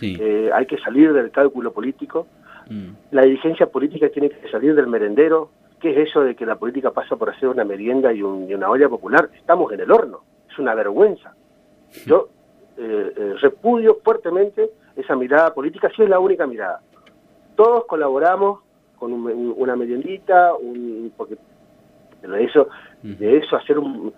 eh, 0.00 0.50
hay 0.54 0.64
que 0.64 0.78
salir 0.78 1.12
del 1.12 1.30
cálculo 1.30 1.74
político, 1.74 2.26
mm. 2.70 2.88
la 3.10 3.22
dirigencia 3.22 3.66
política 3.66 4.08
tiene 4.08 4.30
que 4.30 4.48
salir 4.48 4.74
del 4.74 4.86
merendero, 4.86 5.50
¿qué 5.78 5.90
es 5.90 6.08
eso 6.08 6.22
de 6.22 6.34
que 6.34 6.46
la 6.46 6.56
política 6.56 6.90
pasa 6.90 7.16
por 7.16 7.28
hacer 7.28 7.50
una 7.50 7.64
merienda 7.64 8.14
y, 8.14 8.22
una 8.22 8.70
olla 8.70 8.88
popular? 8.88 9.28
Estamos 9.36 9.70
en 9.72 9.80
el 9.80 9.90
horno, 9.90 10.22
es 10.50 10.58
una 10.58 10.74
vergüenza. 10.74 11.34
Yo 12.06 12.30
eh, 12.78 13.12
eh, 13.14 13.34
repudio 13.42 13.98
fuertemente 14.02 14.70
esa 14.96 15.14
mirada 15.14 15.52
política, 15.52 15.90
si 15.94 16.02
es 16.02 16.08
la 16.08 16.18
única 16.18 16.46
mirada. 16.46 16.80
Todos 17.56 17.84
colaboramos 17.84 18.60
con 19.00 19.12
una 19.12 19.74
meriendita, 19.74 20.54
un, 20.54 21.10
porque 21.16 21.36
de 22.22 22.44
eso, 22.44 22.68
de 23.02 23.38
eso 23.38 23.56
hacer 23.56 23.78
un... 23.78 24.12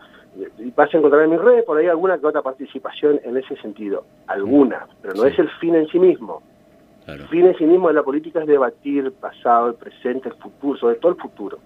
Y 0.58 0.70
vas 0.70 0.92
a 0.92 0.98
encontrar 0.98 1.24
en 1.24 1.30
mis 1.30 1.40
redes 1.40 1.64
por 1.64 1.78
ahí 1.78 1.86
alguna 1.86 2.18
que 2.18 2.26
otra 2.26 2.42
participación 2.42 3.20
en 3.22 3.36
ese 3.36 3.54
sentido, 3.56 4.04
alguna, 4.26 4.86
pero 5.00 5.14
no 5.14 5.26
es 5.26 5.38
el 5.38 5.48
fin 5.60 5.74
en 5.74 5.86
sí 5.88 5.98
mismo. 5.98 6.42
El 7.06 7.28
fin 7.28 7.46
en 7.46 7.56
sí 7.56 7.64
mismo 7.64 7.88
de 7.88 7.94
la 7.94 8.02
política 8.02 8.40
es 8.40 8.46
debatir 8.46 9.04
el 9.04 9.12
pasado, 9.12 9.68
el 9.68 9.74
presente, 9.74 10.28
el 10.30 10.34
futuro, 10.36 10.78
sobre 10.78 10.96
todo 10.96 11.12
el 11.12 11.18
futuro. 11.18 11.58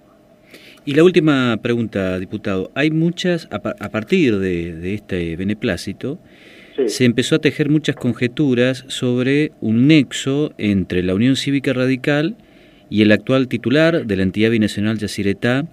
Y 0.85 0.95
la 0.95 1.05
última 1.05 1.57
pregunta, 1.63 2.19
diputado. 2.19 2.71
Hay 2.75 2.91
muchas, 2.91 3.49
a, 3.53 3.61
partir 3.61 4.39
de, 4.39 4.95
este 4.95 5.37
beneplácito, 5.37 6.19
se 6.87 7.05
empezó 7.05 7.37
a 7.37 7.39
tejer 7.39 7.71
muchas 7.71 7.97
conjeturas 7.97 8.85
sobre 8.89 9.53
un 9.61 9.87
nexo 9.87 10.53
entre 10.59 11.03
la 11.03 11.15
Unión 11.15 11.37
Cívica 11.37 11.73
Radical 11.73 12.37
y 12.89 13.03
el 13.03 13.13
actual 13.13 13.49
titular 13.49 14.07
de 14.07 14.17
la 14.17 14.23
entidad 14.23 14.51
binacional 14.51 14.99
Yacyretá, 14.99 15.65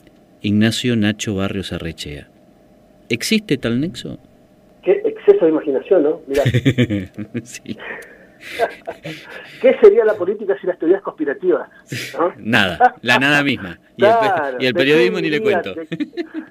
Ignacio 0.41 0.95
Nacho 0.95 1.35
Barrios 1.35 1.71
Arrechea. 1.73 2.27
¿Existe 3.09 3.57
tal 3.57 3.79
nexo? 3.79 4.17
Qué 4.83 5.01
exceso 5.05 5.45
de 5.45 5.51
imaginación, 5.51 6.03
¿no? 6.03 6.21
Mirá. 6.27 6.43
sí. 7.43 7.77
¿Qué 9.61 9.75
sería 9.81 10.03
la 10.03 10.15
política 10.15 10.57
sin 10.59 10.69
las 10.69 10.79
teorías 10.79 11.01
conspirativas? 11.01 11.69
Nada, 12.37 12.95
la 13.01 13.17
nada 13.17 13.43
misma. 13.43 13.79
Y, 14.59 14.65
el, 14.65 14.73
periodismo 14.73 15.21
ni 15.21 15.29
le 15.29 15.39
cuento. 15.39 15.75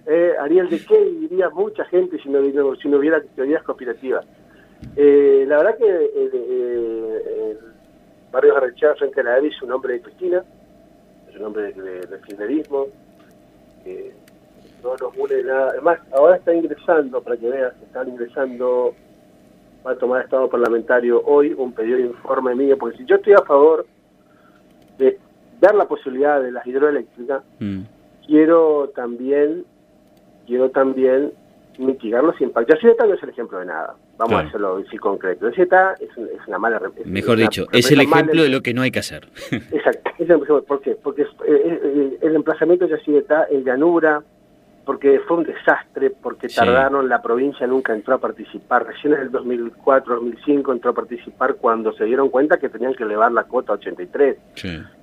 eh, 0.06 0.32
Ariel, 0.40 0.70
¿de 0.70 0.78
qué 0.78 1.04
diría 1.22 1.50
mucha 1.50 1.84
gente 1.86 2.16
si 2.22 2.28
no, 2.28 2.40
si 2.76 2.88
no 2.88 2.98
hubiera 2.98 3.20
teorías 3.34 3.64
conspirativas? 3.64 4.24
Eh, 4.96 5.44
la 5.48 5.56
verdad 5.56 5.76
que 5.76 5.84
eh, 5.84 6.30
eh, 6.32 7.56
Barrios 8.32 8.56
Arrechea 8.56 8.94
frente 8.94 9.20
a 9.20 9.24
la 9.24 9.38
EVI 9.38 9.48
es 9.48 9.62
un 9.62 9.72
hombre 9.72 9.92
de 9.94 10.00
Cristina, 10.00 10.42
es 11.28 11.36
un 11.36 11.44
hombre 11.44 11.72
del 11.72 12.10
de, 12.10 12.20
kirchnerismo, 12.26 12.86
no 14.82 14.96
nos 14.96 15.16
une 15.16 15.42
nada. 15.44 15.70
Además, 15.70 16.00
ahora 16.12 16.36
está 16.36 16.54
ingresando, 16.54 17.22
para 17.22 17.36
que 17.36 17.48
veas, 17.48 17.74
están 17.82 18.08
ingresando, 18.08 18.94
va 19.86 19.92
a 19.92 19.96
tomar 19.96 20.24
estado 20.24 20.48
parlamentario 20.48 21.22
hoy 21.24 21.54
un 21.56 21.72
pedido 21.72 21.98
de 21.98 22.04
informe 22.04 22.54
mío, 22.54 22.76
porque 22.78 22.98
si 22.98 23.04
yo 23.04 23.16
estoy 23.16 23.34
a 23.34 23.42
favor 23.42 23.86
de 24.98 25.18
dar 25.60 25.74
la 25.74 25.86
posibilidad 25.86 26.42
de 26.42 26.52
las 26.52 26.66
hidroeléctricas, 26.66 27.42
mm. 27.60 27.82
quiero 28.26 28.90
también, 28.94 29.64
quiero 30.46 30.70
también 30.70 31.32
mitigar 31.78 32.24
los 32.24 32.40
impactos. 32.40 32.78
Ya 32.82 33.06
no 33.06 33.14
es 33.14 33.22
el 33.22 33.28
ejemplo 33.28 33.58
de 33.58 33.66
nada. 33.66 33.94
Vamos 34.18 34.42
a 34.42 34.46
hacerlo 34.46 34.82
así 34.86 34.96
concreto. 34.98 35.48
El 35.48 35.54
Z 35.54 35.94
es, 36.00 36.10
una 36.46 36.58
mala... 36.58 36.80
Mejor 37.04 37.38
dicho, 37.38 37.66
es 37.72 37.90
el 37.90 38.00
ejemplo 38.00 38.42
de 38.42 38.48
lo 38.48 38.60
que 38.62 38.72
no 38.72 38.82
hay 38.82 38.90
que 38.90 39.00
hacer. 39.00 39.28
Exacto. 39.50 40.10
¿Por 40.66 40.80
qué? 40.80 40.96
Porque 41.02 41.26
el 42.20 42.34
emplazamiento 42.34 42.86
de 42.86 42.94
está 42.94 43.46
en 43.50 43.64
llanura, 43.64 44.22
porque 44.84 45.20
fue 45.26 45.38
un 45.38 45.44
desastre, 45.44 46.10
porque 46.10 46.48
tardaron, 46.48 47.08
la 47.08 47.22
provincia 47.22 47.66
nunca 47.66 47.92
entró 47.92 48.14
a 48.14 48.18
participar, 48.18 48.86
recién 48.86 49.14
en 49.14 49.20
el 49.20 49.30
2004, 49.30 50.14
2005 50.16 50.72
entró 50.72 50.90
a 50.90 50.94
participar 50.94 51.54
cuando 51.56 51.92
se 51.92 52.04
dieron 52.04 52.30
cuenta 52.30 52.58
que 52.58 52.68
tenían 52.68 52.94
que 52.94 53.04
elevar 53.04 53.32
la 53.32 53.44
cuota 53.44 53.72
a 53.72 53.76
83 53.76 54.36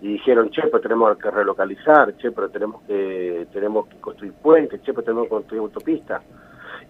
y 0.02 0.08
dijeron, 0.14 0.50
che, 0.50 0.64
pero 0.64 0.82
tenemos 0.82 1.18
que 1.18 1.32
relocalizar, 1.32 2.16
che, 2.18 2.32
pero 2.32 2.50
tenemos 2.50 2.82
que, 2.84 3.48
tenemos 3.54 3.88
que 3.88 3.98
construir 3.98 4.34
puentes, 4.34 4.82
che, 4.82 4.94
pero 4.94 5.04
tenemos 5.04 5.26
que 5.26 5.30
construir 5.30 5.62
autopistas. 5.62 6.22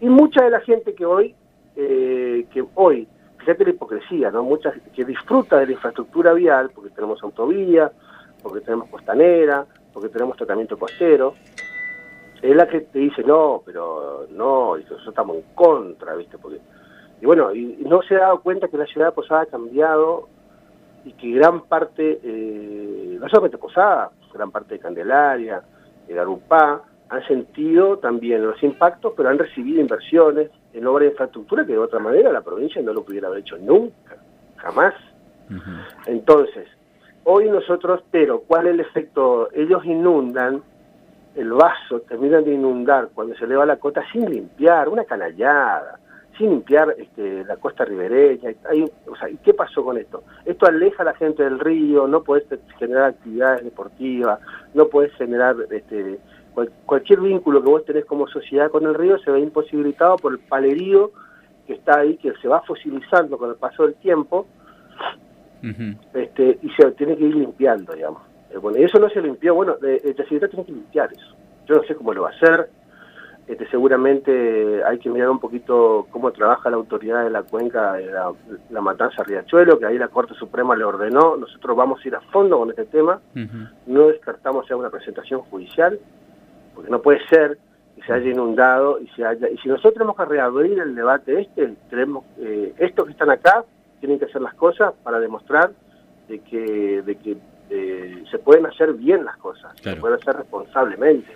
Y 0.02 0.08
mucha 0.08 0.44
de 0.44 0.50
la 0.50 0.62
gente 0.62 0.96
que 0.96 1.06
hoy, 1.06 1.36
eh, 1.76 2.46
que 2.52 2.66
hoy, 2.76 3.08
fíjate 3.38 3.64
la 3.64 3.70
hipocresía, 3.72 4.32
¿no? 4.32 4.44
Mucha 4.44 4.72
gente 4.72 4.90
que 4.92 5.06
disfruta 5.06 5.58
de 5.58 5.68
la 5.68 5.72
infraestructura 5.74 6.34
vial, 6.34 6.72
porque 6.74 6.90
tenemos 6.90 7.22
autovía, 7.24 7.92
porque 8.42 8.62
tenemos 8.62 8.90
costanera, 8.90 9.66
porque 9.94 10.10
tenemos 10.10 10.38
tratamiento 10.38 10.78
costero, 10.78 11.36
es 12.42 12.56
la 12.56 12.68
que 12.68 12.82
te 12.82 13.00
dice, 13.00 13.24
no, 13.24 13.62
pero 13.66 14.26
no, 14.32 14.78
y 14.78 14.84
nosotros 14.84 15.08
estamos 15.10 15.38
en 15.38 15.44
contra, 15.56 16.16
¿viste? 16.16 16.38
Porque, 16.38 16.60
y 17.22 17.26
bueno, 17.26 17.50
no 17.80 18.02
se 18.02 18.16
ha 18.16 18.20
dado 18.20 18.42
cuenta 18.42 18.68
que 18.70 18.78
la 18.78 18.86
ciudad 18.86 19.08
de 19.08 19.12
Posada 19.12 19.42
ha 19.42 19.46
cambiado 19.46 20.30
y 21.04 21.12
que 21.14 21.32
gran 21.32 21.62
parte, 21.62 22.20
eh, 22.24 23.18
no 23.20 23.28
solamente 23.28 23.58
Posada, 23.58 24.12
gran 24.34 24.52
parte 24.52 24.76
de 24.76 24.80
Candelaria, 24.80 25.62
de 26.08 26.14
Garupá, 26.14 26.84
han 27.10 27.28
sentido 27.28 27.98
también 27.98 28.46
los 28.46 28.62
impactos, 28.64 29.14
pero 29.18 29.30
han 29.30 29.40
recibido 29.40 29.82
inversiones 29.82 30.50
en 30.74 30.88
obra 30.88 31.06
de 31.06 31.12
infraestructura 31.12 31.66
que 31.66 31.74
de 31.74 31.80
otra 31.80 32.00
manera 32.00 32.32
la 32.32 32.42
provincia 32.42 32.82
no 32.82 32.94
lo 32.94 33.04
pudiera 33.04 33.28
haber 33.28 33.40
hecho 33.40 33.58
nunca, 33.58 34.18
jamás. 34.58 34.94
Entonces, 36.06 36.68
hoy 37.24 37.50
nosotros, 37.50 38.04
pero 38.12 38.42
¿cuál 38.42 38.68
es 38.68 38.74
el 38.74 38.80
efecto? 38.82 39.50
Ellos 39.54 39.84
inundan 39.86 40.62
el 41.36 41.52
vaso, 41.54 42.02
terminan 42.02 42.44
de 42.44 42.54
inundar 42.54 43.10
cuando 43.14 43.36
se 43.36 43.46
eleva 43.46 43.66
la 43.66 43.78
cota 43.78 44.04
sin 44.12 44.30
limpiar, 44.30 44.90
una 44.90 45.06
canallada, 45.06 46.00
sin 46.38 46.52
limpiar 46.52 46.96
este, 46.98 47.44
la 47.46 47.58
costa 47.58 47.86
ribereña. 47.86 48.52
Hay, 48.70 48.84
o 49.08 49.16
sea, 49.16 49.30
¿Y 49.30 49.38
qué 49.38 49.54
pasó 49.54 49.84
con 49.84 49.98
esto? 49.98 50.24
Esto 50.46 50.66
aleja 50.68 51.04
a 51.04 51.06
la 51.06 51.14
gente 51.14 51.44
del 51.44 51.60
río, 51.60 52.08
no 52.08 52.24
puedes 52.24 52.46
generar 52.78 53.06
actividades 53.06 53.64
deportivas, 53.64 54.40
no 54.74 54.88
puedes 54.88 55.14
generar 55.14 55.56
este, 55.70 56.20
cualquier 56.86 57.22
vínculo 57.22 57.62
que 57.62 57.70
vos 57.70 57.86
tenés 57.86 58.06
como 58.06 58.28
sociedad 58.28 58.72
con 58.72 58.86
el 58.86 58.94
río 58.94 59.18
se 59.20 59.32
ve 59.32 59.40
imposibilitado 59.40 60.18
por 60.18 60.34
el 60.34 60.40
palerío 60.40 61.12
que 61.68 61.74
está 61.74 62.00
ahí, 62.00 62.18
que 62.18 62.34
se 62.42 62.48
va 62.48 62.62
fosilizando 62.62 63.38
con 63.38 63.52
el 63.52 63.56
paso 63.56 63.84
del 63.84 63.94
tiempo, 63.96 64.48
este, 66.14 66.58
y 66.64 66.70
se 66.72 66.92
tiene 66.94 67.16
que 67.16 67.26
ir 67.26 67.36
limpiando, 67.36 67.94
digamos. 67.94 68.24
Eh, 68.50 68.58
bueno, 68.58 68.80
y 68.80 68.84
eso 68.84 68.98
no 68.98 69.08
se 69.10 69.22
limpió, 69.22 69.54
bueno, 69.54 69.76
la 69.80 70.26
ciudad 70.26 70.50
tiene 70.50 70.66
que 70.66 70.72
limpiar 70.72 71.12
eso. 71.14 71.36
Yo 71.68 71.76
no 71.76 71.84
sé 71.84 71.94
cómo 71.94 72.14
lo 72.14 72.24
va 72.24 72.30
a 72.30 72.32
hacer, 72.32 72.70
este, 73.50 73.68
seguramente 73.70 74.84
hay 74.84 75.00
que 75.00 75.10
mirar 75.10 75.32
un 75.32 75.40
poquito 75.40 76.06
cómo 76.12 76.32
trabaja 76.32 76.70
la 76.70 76.76
autoridad 76.78 77.24
de 77.24 77.32
la 77.32 77.42
cuenca 77.42 77.94
de 77.94 78.06
la, 78.70 78.82
matanza 78.82 79.24
Riachuelo, 79.24 79.80
que 79.80 79.88
ahí 79.88 79.98
la 79.98 80.08
Corte 80.08 80.36
Suprema 80.36 80.76
le 80.76 80.84
ordenó, 80.84 81.36
nosotros 81.36 81.76
vamos 81.76 82.00
a 82.00 82.08
ir 82.08 82.16
a 82.16 82.22
fondo 82.22 82.60
con 82.60 82.70
este 82.70 82.86
tema, 82.86 83.20
no 83.88 84.08
descartamos 84.08 84.70
ya 84.70 84.76
una 84.76 84.92
presentación 84.92 85.42
judicial, 85.42 86.00
porque 86.80 86.92
no 86.92 87.02
puede 87.02 87.20
ser 87.28 87.58
que 87.94 88.02
se 88.04 88.14
haya 88.14 88.32
inundado 88.32 89.02
y 89.02 89.08
se 89.10 89.26
haya 89.26 89.50
y 89.50 89.58
si 89.58 89.68
nosotros 89.68 89.96
tenemos 89.96 90.16
que 90.16 90.24
reabrir 90.24 90.80
el 90.80 90.96
debate 90.96 91.42
este 91.42 91.74
tenemos 91.90 92.24
eh, 92.40 92.74
estos 92.78 93.06
que 93.06 93.12
están 93.12 93.30
acá 93.30 93.66
tienen 94.00 94.18
que 94.18 94.24
hacer 94.24 94.42
las 94.42 94.54
cosas 94.54 94.94
para 95.04 95.20
demostrar 95.20 95.72
de 96.30 96.40
que 96.40 97.02
de 97.02 97.16
que 97.18 97.36
eh, 97.70 98.24
se 98.32 98.40
pueden 98.40 98.66
hacer 98.66 98.94
bien 98.94 99.26
las 99.26 99.36
cosas 99.40 99.74
se 99.78 99.94
pueden 99.98 100.18
hacer 100.22 100.38
responsablemente. 100.38 101.28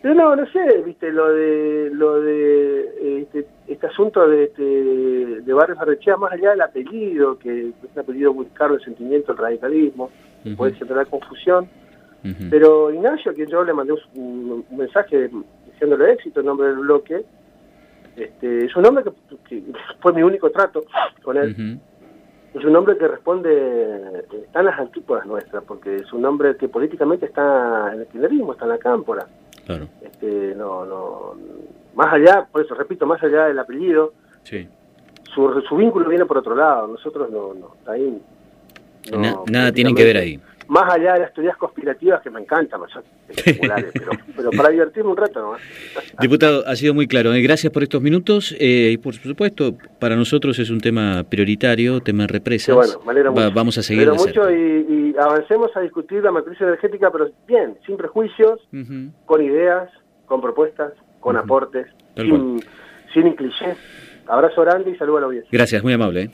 Pero 0.00 0.14
no 0.14 0.34
no 0.34 0.46
sé 0.46 0.82
viste 0.86 1.12
lo 1.12 1.28
de 1.34 1.90
lo 1.92 2.18
de 2.22 3.20
este, 3.20 3.46
este 3.68 3.86
asunto 3.88 4.26
de 4.26 4.44
este, 4.44 4.62
de 5.42 5.52
Barrio 5.52 5.78
Arrechea 5.78 6.16
más 6.16 6.32
allá 6.32 6.52
del 6.52 6.62
apellido 6.62 7.38
que 7.38 7.68
es 7.68 7.74
un 7.94 8.00
apellido 8.00 8.32
muy 8.32 8.46
caro 8.46 8.76
el 8.76 8.80
sentimiento 8.82 9.32
el 9.32 9.38
radicalismo 9.38 10.10
puede 10.56 10.72
generar 10.72 11.08
confusión 11.08 11.68
pero 12.50 12.92
Ignacio, 12.92 13.32
a 13.32 13.34
quien 13.34 13.48
yo 13.48 13.64
le 13.64 13.72
mandé 13.72 13.94
un, 14.14 14.64
mensaje 14.70 15.30
diciéndole 15.72 16.12
éxito 16.12 16.40
en 16.40 16.46
nombre 16.46 16.68
del 16.68 16.78
bloque, 16.78 17.24
este, 18.16 18.66
es 18.66 18.76
un 18.76 18.86
hombre 18.86 19.04
que, 19.48 19.62
fue 20.00 20.12
mi 20.12 20.22
único 20.22 20.50
trato 20.50 20.84
con 21.22 21.36
él. 21.36 21.78
Es 22.52 22.64
un 22.64 22.74
hombre 22.74 22.98
que 22.98 23.06
responde, 23.06 24.24
está 24.44 24.60
en 24.60 24.66
las 24.66 24.78
antípodas 24.78 25.24
nuestras, 25.24 25.62
porque 25.64 25.96
es 25.96 26.12
un 26.12 26.24
hombre 26.24 26.56
que 26.56 26.68
políticamente 26.68 27.26
está 27.26 27.92
en 27.92 28.00
el 28.00 28.06
kirchnerismo, 28.06 28.52
está 28.52 28.64
en 28.64 28.70
la 28.70 28.78
cámpora. 28.78 29.26
Claro. 29.64 29.86
Este, 30.02 30.54
no, 30.56 30.84
no, 30.84 31.34
más 31.94 32.12
allá, 32.12 32.46
por 32.50 32.64
eso 32.64 32.74
repito, 32.74 33.06
más 33.06 33.22
allá 33.22 33.46
del 33.46 33.58
apellido, 33.58 34.14
sí. 34.42 34.68
su, 35.32 35.62
su 35.68 35.76
vínculo 35.76 36.08
viene 36.08 36.26
por 36.26 36.38
otro 36.38 36.56
lado, 36.56 36.88
nosotros 36.88 37.30
no, 37.30 37.54
no, 37.54 37.76
ahí. 37.86 38.20
nada 39.46 39.72
tienen 39.72 39.94
que 39.94 40.04
ver 40.04 40.16
ahí 40.16 40.40
más 40.70 40.94
allá 40.94 41.14
de 41.14 41.20
las 41.20 41.34
teorías 41.34 41.56
conspirativas 41.56 42.22
que 42.22 42.30
me 42.30 42.40
encantan, 42.40 42.80
pero, 43.92 44.12
pero, 44.36 44.50
para 44.52 44.68
divertirme 44.68 45.10
un 45.10 45.16
rato 45.16 45.40
nomás. 45.40 45.60
Diputado, 46.20 46.64
ha 46.64 46.76
sido 46.76 46.94
muy 46.94 47.08
claro. 47.08 47.34
¿eh? 47.34 47.42
Gracias 47.42 47.72
por 47.72 47.82
estos 47.82 48.00
minutos 48.00 48.54
eh, 48.60 48.90
y 48.92 48.96
por 48.96 49.14
supuesto, 49.14 49.74
para 49.98 50.14
nosotros 50.14 50.60
es 50.60 50.70
un 50.70 50.80
tema 50.80 51.24
prioritario, 51.28 52.00
tema 52.00 52.22
de 52.22 52.28
represas. 52.28 52.96
bueno, 53.04 53.32
vamos 53.52 53.78
a 53.78 53.82
seguir. 53.82 54.12
mucho 54.12 54.48
y, 54.48 55.12
avancemos 55.18 55.76
a 55.76 55.80
discutir 55.80 56.22
la 56.22 56.30
matriz 56.30 56.60
energética, 56.60 57.10
pero 57.10 57.30
bien, 57.48 57.76
sin 57.84 57.96
prejuicios, 57.96 58.60
con 59.26 59.42
ideas, 59.42 59.90
con 60.26 60.40
propuestas, 60.40 60.92
con 61.18 61.36
aportes, 61.36 61.88
sin, 62.14 62.62
sin 63.12 63.32
clichés. 63.32 63.76
Abrazo 64.30 64.62
grande 64.62 64.90
y 64.92 64.96
saludo 64.96 65.16
a 65.16 65.20
la 65.20 65.26
audiencia. 65.26 65.48
Gracias, 65.50 65.82
muy 65.82 65.92
amable. 65.92 66.22
¿eh? 66.22 66.30